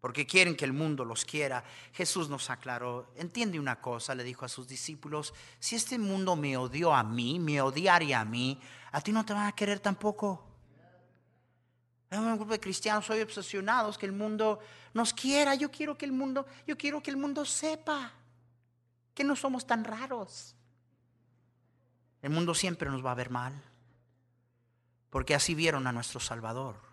[0.00, 1.64] Porque quieren que el mundo los quiera.
[1.92, 6.56] Jesús nos aclaró, entiende una cosa, le dijo a sus discípulos, si este mundo me
[6.56, 8.60] odió a mí, me odiaría a mí,
[8.92, 10.44] a ti no te van a querer tampoco.
[12.10, 14.60] Hay un grupo de cristianos soy obsesionados que el mundo
[14.94, 15.54] nos quiera.
[15.54, 18.12] Yo quiero que el mundo, yo quiero que el mundo sepa
[19.14, 20.54] que no somos tan raros.
[22.22, 23.62] El mundo siempre nos va a ver mal,
[25.10, 26.87] porque así vieron a nuestro Salvador.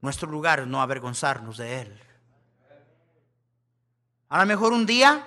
[0.00, 2.02] Nuestro lugar es no avergonzarnos de Él.
[4.28, 5.26] A lo mejor un día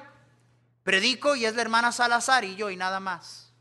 [0.83, 3.51] predico y es la hermana Salazar y yo y nada más.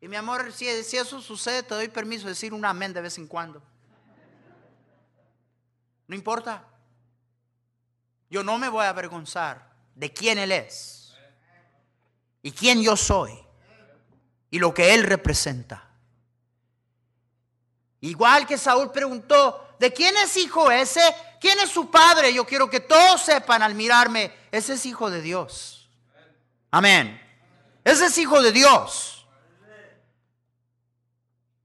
[0.00, 3.18] Y mi amor, si, eso sucede, te doy permiso de decir un amén de vez
[3.18, 3.62] en cuando.
[6.08, 6.64] No importa.
[8.28, 11.14] Yo no me voy a avergonzar de quién Él es
[12.42, 13.38] y quién yo soy
[14.50, 15.88] y lo que Él representa.
[18.00, 21.00] Igual que Saúl preguntó, ¿de quién es hijo ese?
[21.40, 22.32] ¿Quién es su padre?
[22.32, 25.90] Yo quiero que todos sepan al mirarme, ese es hijo de Dios.
[26.70, 27.20] Amén.
[27.82, 29.26] Ese es hijo de Dios.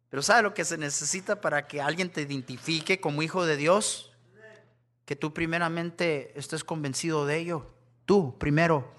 [0.09, 4.11] Pero ¿sabe lo que se necesita para que alguien te identifique como hijo de Dios?
[5.05, 7.71] Que tú primeramente estés convencido de ello.
[8.05, 8.91] Tú primero.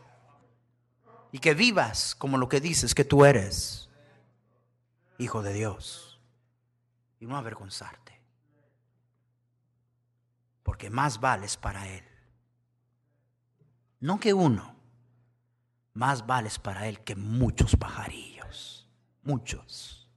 [1.33, 3.89] Y que vivas como lo que dices que tú eres.
[5.19, 6.21] Hijo de Dios
[7.19, 8.08] y no avergonzarte.
[10.69, 12.05] Porque más vales para Él.
[14.01, 14.75] No que uno,
[15.95, 18.87] más vales para Él que muchos pajarillos.
[19.23, 20.11] Muchos.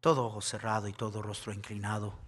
[0.00, 2.18] Todo ojo cerrado y todo rostro inclinado.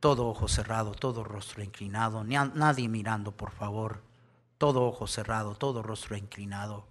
[0.00, 2.24] Todo ojo cerrado, todo rostro inclinado.
[2.24, 4.02] Nadie mirando, por favor.
[4.58, 6.88] Todo ojo cerrado, todo rostro inclinado.